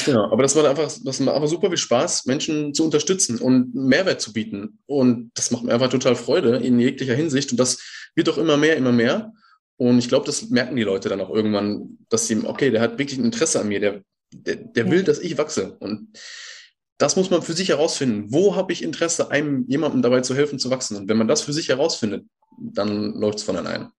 [0.05, 0.31] genau.
[0.31, 4.21] Aber das macht einfach, das macht einfach super viel Spaß, Menschen zu unterstützen und Mehrwert
[4.21, 4.79] zu bieten.
[4.85, 7.51] Und das macht mir einfach total Freude in jeglicher Hinsicht.
[7.51, 7.77] Und das
[8.15, 9.33] wird auch immer mehr, immer mehr.
[9.77, 12.97] Und ich glaube, das merken die Leute dann auch irgendwann, dass sie, okay, der hat
[12.97, 14.01] wirklich ein Interesse an mir, der,
[14.31, 15.75] der, der will, dass ich wachse.
[15.79, 16.17] Und
[16.97, 18.31] das muss man für sich herausfinden.
[18.31, 20.95] Wo habe ich Interesse, einem jemandem dabei zu helfen, zu wachsen?
[20.95, 22.25] Und wenn man das für sich herausfindet,
[22.57, 23.89] dann läuft es von allein.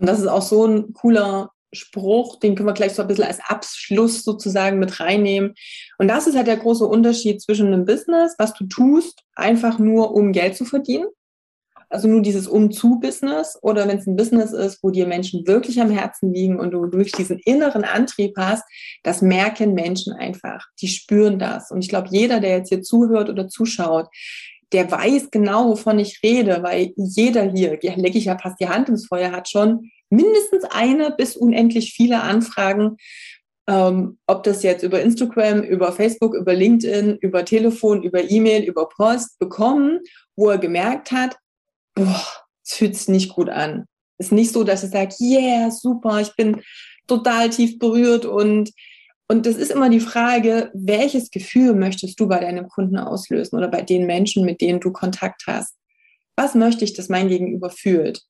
[0.00, 3.24] Und das ist auch so ein cooler Spruch, den können wir gleich so ein bisschen
[3.24, 5.54] als Abschluss sozusagen mit reinnehmen.
[5.98, 10.12] Und das ist halt der große Unterschied zwischen einem Business, was du tust, einfach nur
[10.12, 11.06] um Geld zu verdienen
[11.92, 15.90] also nur dieses Um-zu-Business oder wenn es ein Business ist, wo dir Menschen wirklich am
[15.90, 18.64] Herzen liegen und du durch diesen inneren Antrieb hast,
[19.02, 20.66] das merken Menschen einfach.
[20.80, 21.70] Die spüren das.
[21.70, 24.08] Und ich glaube, jeder, der jetzt hier zuhört oder zuschaut,
[24.72, 28.68] der weiß genau, wovon ich rede, weil jeder hier, ja, lege ich ja fast die
[28.68, 32.96] Hand ins Feuer, hat schon mindestens eine bis unendlich viele Anfragen
[33.68, 38.88] ähm, ob das jetzt über Instagram, über Facebook, über LinkedIn, über Telefon, über E-Mail, über
[38.88, 40.00] Post bekommen,
[40.36, 41.36] wo er gemerkt hat,
[41.94, 42.26] boah,
[42.64, 43.86] es fühlt sich nicht gut an.
[44.18, 46.62] Ist nicht so, dass er sagt, yeah, super, ich bin
[47.06, 48.70] total tief berührt und
[49.32, 53.68] und das ist immer die Frage, welches Gefühl möchtest du bei deinem Kunden auslösen oder
[53.68, 55.74] bei den Menschen, mit denen du Kontakt hast?
[56.36, 58.20] Was möchte ich, dass mein Gegenüber fühlt?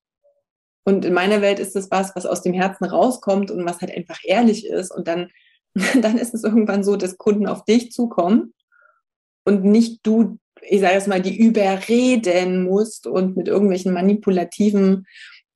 [0.84, 3.96] Und in meiner Welt ist das was, was aus dem Herzen rauskommt und was halt
[3.96, 4.92] einfach ehrlich ist.
[4.94, 5.30] Und dann,
[6.00, 8.54] dann ist es irgendwann so, dass Kunden auf dich zukommen
[9.44, 10.38] und nicht du,
[10.68, 15.06] ich sage es mal, die überreden musst und mit irgendwelchen manipulativen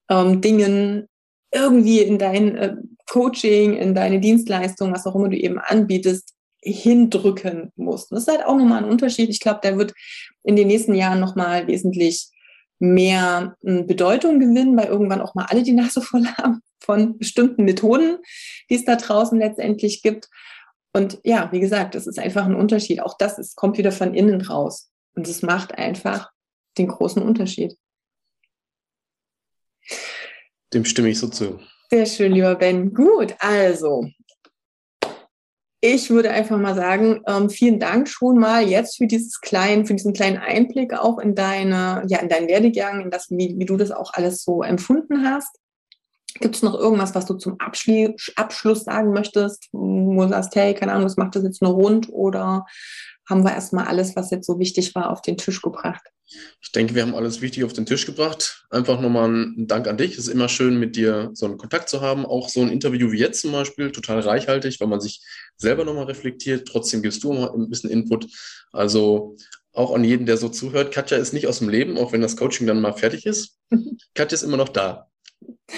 [0.08, 1.08] ähm, Dingen
[1.52, 2.76] irgendwie in dein äh,
[3.08, 8.10] Coaching, in deine Dienstleistung, was auch immer du eben anbietest, hindrücken musst.
[8.10, 9.30] das ist halt auch nochmal ein Unterschied.
[9.30, 9.94] Ich glaube, der wird
[10.42, 12.28] in den nächsten Jahren nochmal wesentlich
[12.78, 17.64] mehr hm, Bedeutung gewinnen, weil irgendwann auch mal alle die Nase voll haben von bestimmten
[17.64, 18.18] Methoden,
[18.68, 20.28] die es da draußen letztendlich gibt.
[20.92, 23.00] Und ja, wie gesagt, das ist einfach ein Unterschied.
[23.00, 24.90] Auch das ist, kommt wieder von innen raus.
[25.16, 26.30] Und es macht einfach
[26.78, 27.76] den großen Unterschied.
[30.72, 31.58] Dem stimme ich so zu.
[31.90, 32.92] Sehr schön, lieber Ben.
[32.92, 34.06] Gut, also
[35.80, 39.94] ich würde einfach mal sagen, ähm, vielen Dank schon mal jetzt für dieses kleinen, für
[39.94, 43.76] diesen kleinen Einblick auch in deine, ja, in deinen Werdegang, in das, wie, wie du
[43.76, 45.60] das auch alles so empfunden hast.
[46.40, 50.74] Gibt es noch irgendwas, was du zum Abschluss, Abschluss sagen möchtest, wo du sagst, hey,
[50.74, 52.66] keine Ahnung, was macht das jetzt nur rund oder
[53.28, 56.02] haben wir erstmal alles, was jetzt so wichtig war, auf den Tisch gebracht?
[56.60, 58.66] Ich denke, wir haben alles wichtig auf den Tisch gebracht.
[58.70, 60.12] Einfach nochmal ein Dank an dich.
[60.12, 62.26] Es ist immer schön, mit dir so einen Kontakt zu haben.
[62.26, 65.22] Auch so ein Interview wie jetzt zum Beispiel, total reichhaltig, weil man sich
[65.56, 66.66] selber nochmal reflektiert.
[66.66, 68.26] Trotzdem gibst du mal ein bisschen Input.
[68.72, 69.36] Also
[69.72, 70.92] auch an jeden, der so zuhört.
[70.92, 73.58] Katja ist nicht aus dem Leben, auch wenn das Coaching dann mal fertig ist.
[74.14, 75.08] Katja ist immer noch da.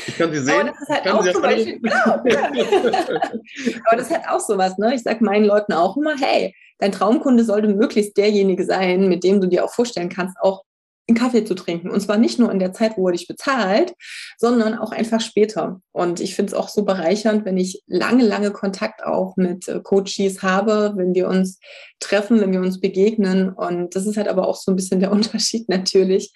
[0.07, 0.68] Ich kann sie sehen.
[0.68, 2.05] Aber das ist halt auch zum Beispiel, genau,
[3.86, 4.94] Aber das ist halt auch sowas, ne?
[4.94, 9.41] Ich sage meinen Leuten auch immer, hey, dein Traumkunde sollte möglichst derjenige sein, mit dem
[9.41, 10.64] du dir auch vorstellen kannst, auch
[11.09, 11.91] einen Kaffee zu trinken.
[11.91, 13.95] Und zwar nicht nur in der Zeit, wo er dich bezahlt,
[14.37, 15.81] sondern auch einfach später.
[15.93, 19.81] Und ich finde es auch so bereichernd, wenn ich lange, lange Kontakt auch mit äh,
[19.81, 21.59] Coaches habe, wenn wir uns
[21.99, 23.51] treffen, wenn wir uns begegnen.
[23.51, 26.33] Und das ist halt aber auch so ein bisschen der Unterschied natürlich,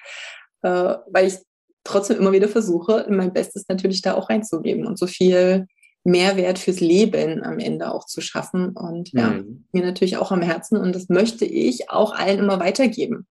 [0.63, 1.35] äh, weil ich
[1.85, 5.67] trotzdem immer wieder versuche, mein Bestes natürlich da auch reinzugeben und so viel
[6.05, 8.71] Mehrwert fürs Leben am Ende auch zu schaffen.
[8.71, 9.65] Und ja, mhm.
[9.73, 10.77] mir natürlich auch am Herzen.
[10.77, 13.27] Und das möchte ich auch allen immer weitergeben.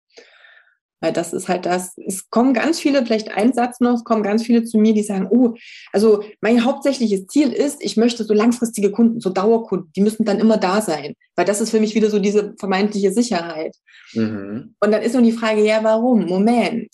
[1.01, 4.25] Weil das ist halt das, es kommen ganz viele, vielleicht ein Satz noch, es kommen
[4.25, 5.55] ganz viele zu mir, die sagen, oh,
[5.93, 10.41] also mein hauptsächliches Ziel ist, ich möchte so langfristige Kunden, so Dauerkunden, die müssen dann
[10.41, 11.15] immer da sein.
[11.37, 13.77] Weil das ist für mich wieder so diese vermeintliche Sicherheit.
[14.13, 14.75] Mhm.
[14.81, 16.27] Und dann ist nur die Frage, ja, warum?
[16.27, 16.91] Moment.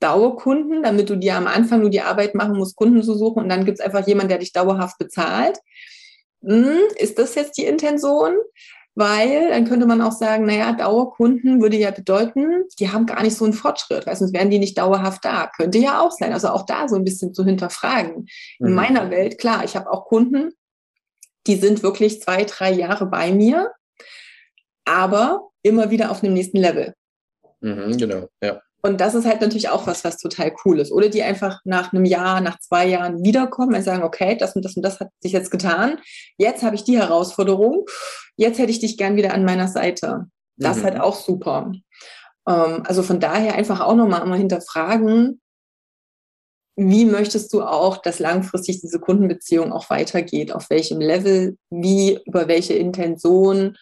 [0.00, 3.48] Dauerkunden, damit du dir am Anfang nur die Arbeit machen musst, Kunden zu suchen und
[3.48, 5.58] dann gibt es einfach jemanden, der dich dauerhaft bezahlt.
[6.44, 8.34] Hm, ist das jetzt die Intention?
[8.98, 13.36] Weil dann könnte man auch sagen, naja, Dauerkunden würde ja bedeuten, die haben gar nicht
[13.36, 15.50] so einen Fortschritt, weil sonst wären die nicht dauerhaft da.
[15.54, 16.32] Könnte ja auch sein.
[16.32, 18.26] Also auch da so ein bisschen zu hinterfragen.
[18.58, 18.74] In mhm.
[18.74, 20.54] meiner Welt, klar, ich habe auch Kunden,
[21.46, 23.70] die sind wirklich zwei, drei Jahre bei mir,
[24.86, 26.94] aber immer wieder auf einem nächsten Level.
[27.60, 28.62] Mhm, genau, ja.
[28.86, 30.92] Und das ist halt natürlich auch was, was total cool ist.
[30.92, 34.64] Oder die einfach nach einem Jahr, nach zwei Jahren wiederkommen und sagen, okay, das und
[34.64, 35.98] das und das hat sich jetzt getan.
[36.38, 37.84] Jetzt habe ich die Herausforderung.
[38.36, 40.26] Jetzt hätte ich dich gern wieder an meiner Seite.
[40.56, 40.78] Das mhm.
[40.78, 41.72] ist halt auch super.
[42.48, 45.40] Ähm, also von daher einfach auch nochmal immer hinterfragen,
[46.78, 50.52] wie möchtest du auch, dass langfristig diese Kundenbeziehung auch weitergeht?
[50.52, 51.56] Auf welchem Level?
[51.70, 52.20] Wie?
[52.26, 53.76] Über welche Intention?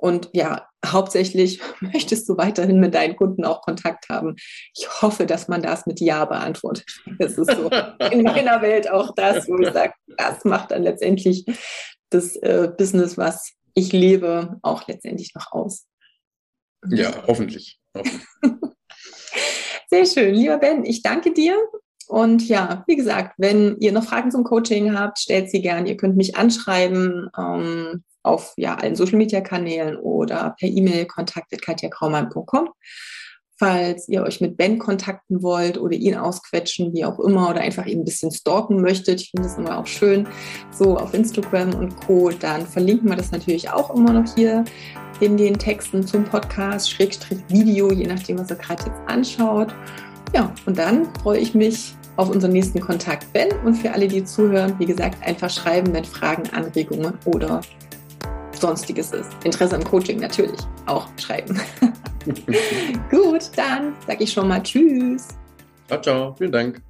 [0.00, 4.36] Und ja, hauptsächlich möchtest du weiterhin mit deinen Kunden auch Kontakt haben.
[4.76, 6.86] Ich hoffe, dass man das mit Ja beantwortet.
[7.18, 7.70] Das ist so
[8.10, 11.44] in meiner Welt auch das, wo ich sage, das macht dann letztendlich
[12.10, 15.86] das äh, Business, was ich lebe, auch letztendlich noch aus.
[16.88, 17.78] Ja, hoffentlich.
[17.96, 18.26] hoffentlich.
[19.90, 20.34] Sehr schön.
[20.34, 21.56] Lieber Ben, ich danke dir.
[22.06, 25.86] Und ja, wie gesagt, wenn ihr noch Fragen zum Coaching habt, stellt sie gern.
[25.86, 27.30] Ihr könnt mich anschreiben.
[27.36, 32.70] Ähm, auf ja, allen Social Media Kanälen oder per E-Mail kontaktet.katjakraumann.com.
[33.58, 37.84] Falls ihr euch mit Ben kontakten wollt oder ihn ausquetschen, wie auch immer, oder einfach
[37.84, 40.26] ihn ein bisschen stalken möchtet, ich finde das immer auch schön,
[40.70, 44.64] so auf Instagram und Co., dann verlinken wir das natürlich auch immer noch hier
[45.20, 49.74] in den Texten zum Podcast, Schrägstrich Video, je nachdem, was ihr gerade jetzt anschaut.
[50.34, 53.48] Ja, und dann freue ich mich auf unseren nächsten Kontakt, Ben.
[53.64, 57.60] Und für alle, die zuhören, wie gesagt, einfach schreiben mit Fragen, Anregungen oder
[58.60, 59.30] sonstiges ist.
[59.44, 61.60] Interesse am Coaching natürlich auch schreiben.
[63.10, 65.28] Gut, dann sage ich schon mal Tschüss.
[65.88, 66.34] Ciao, ciao.
[66.36, 66.82] Vielen Dank.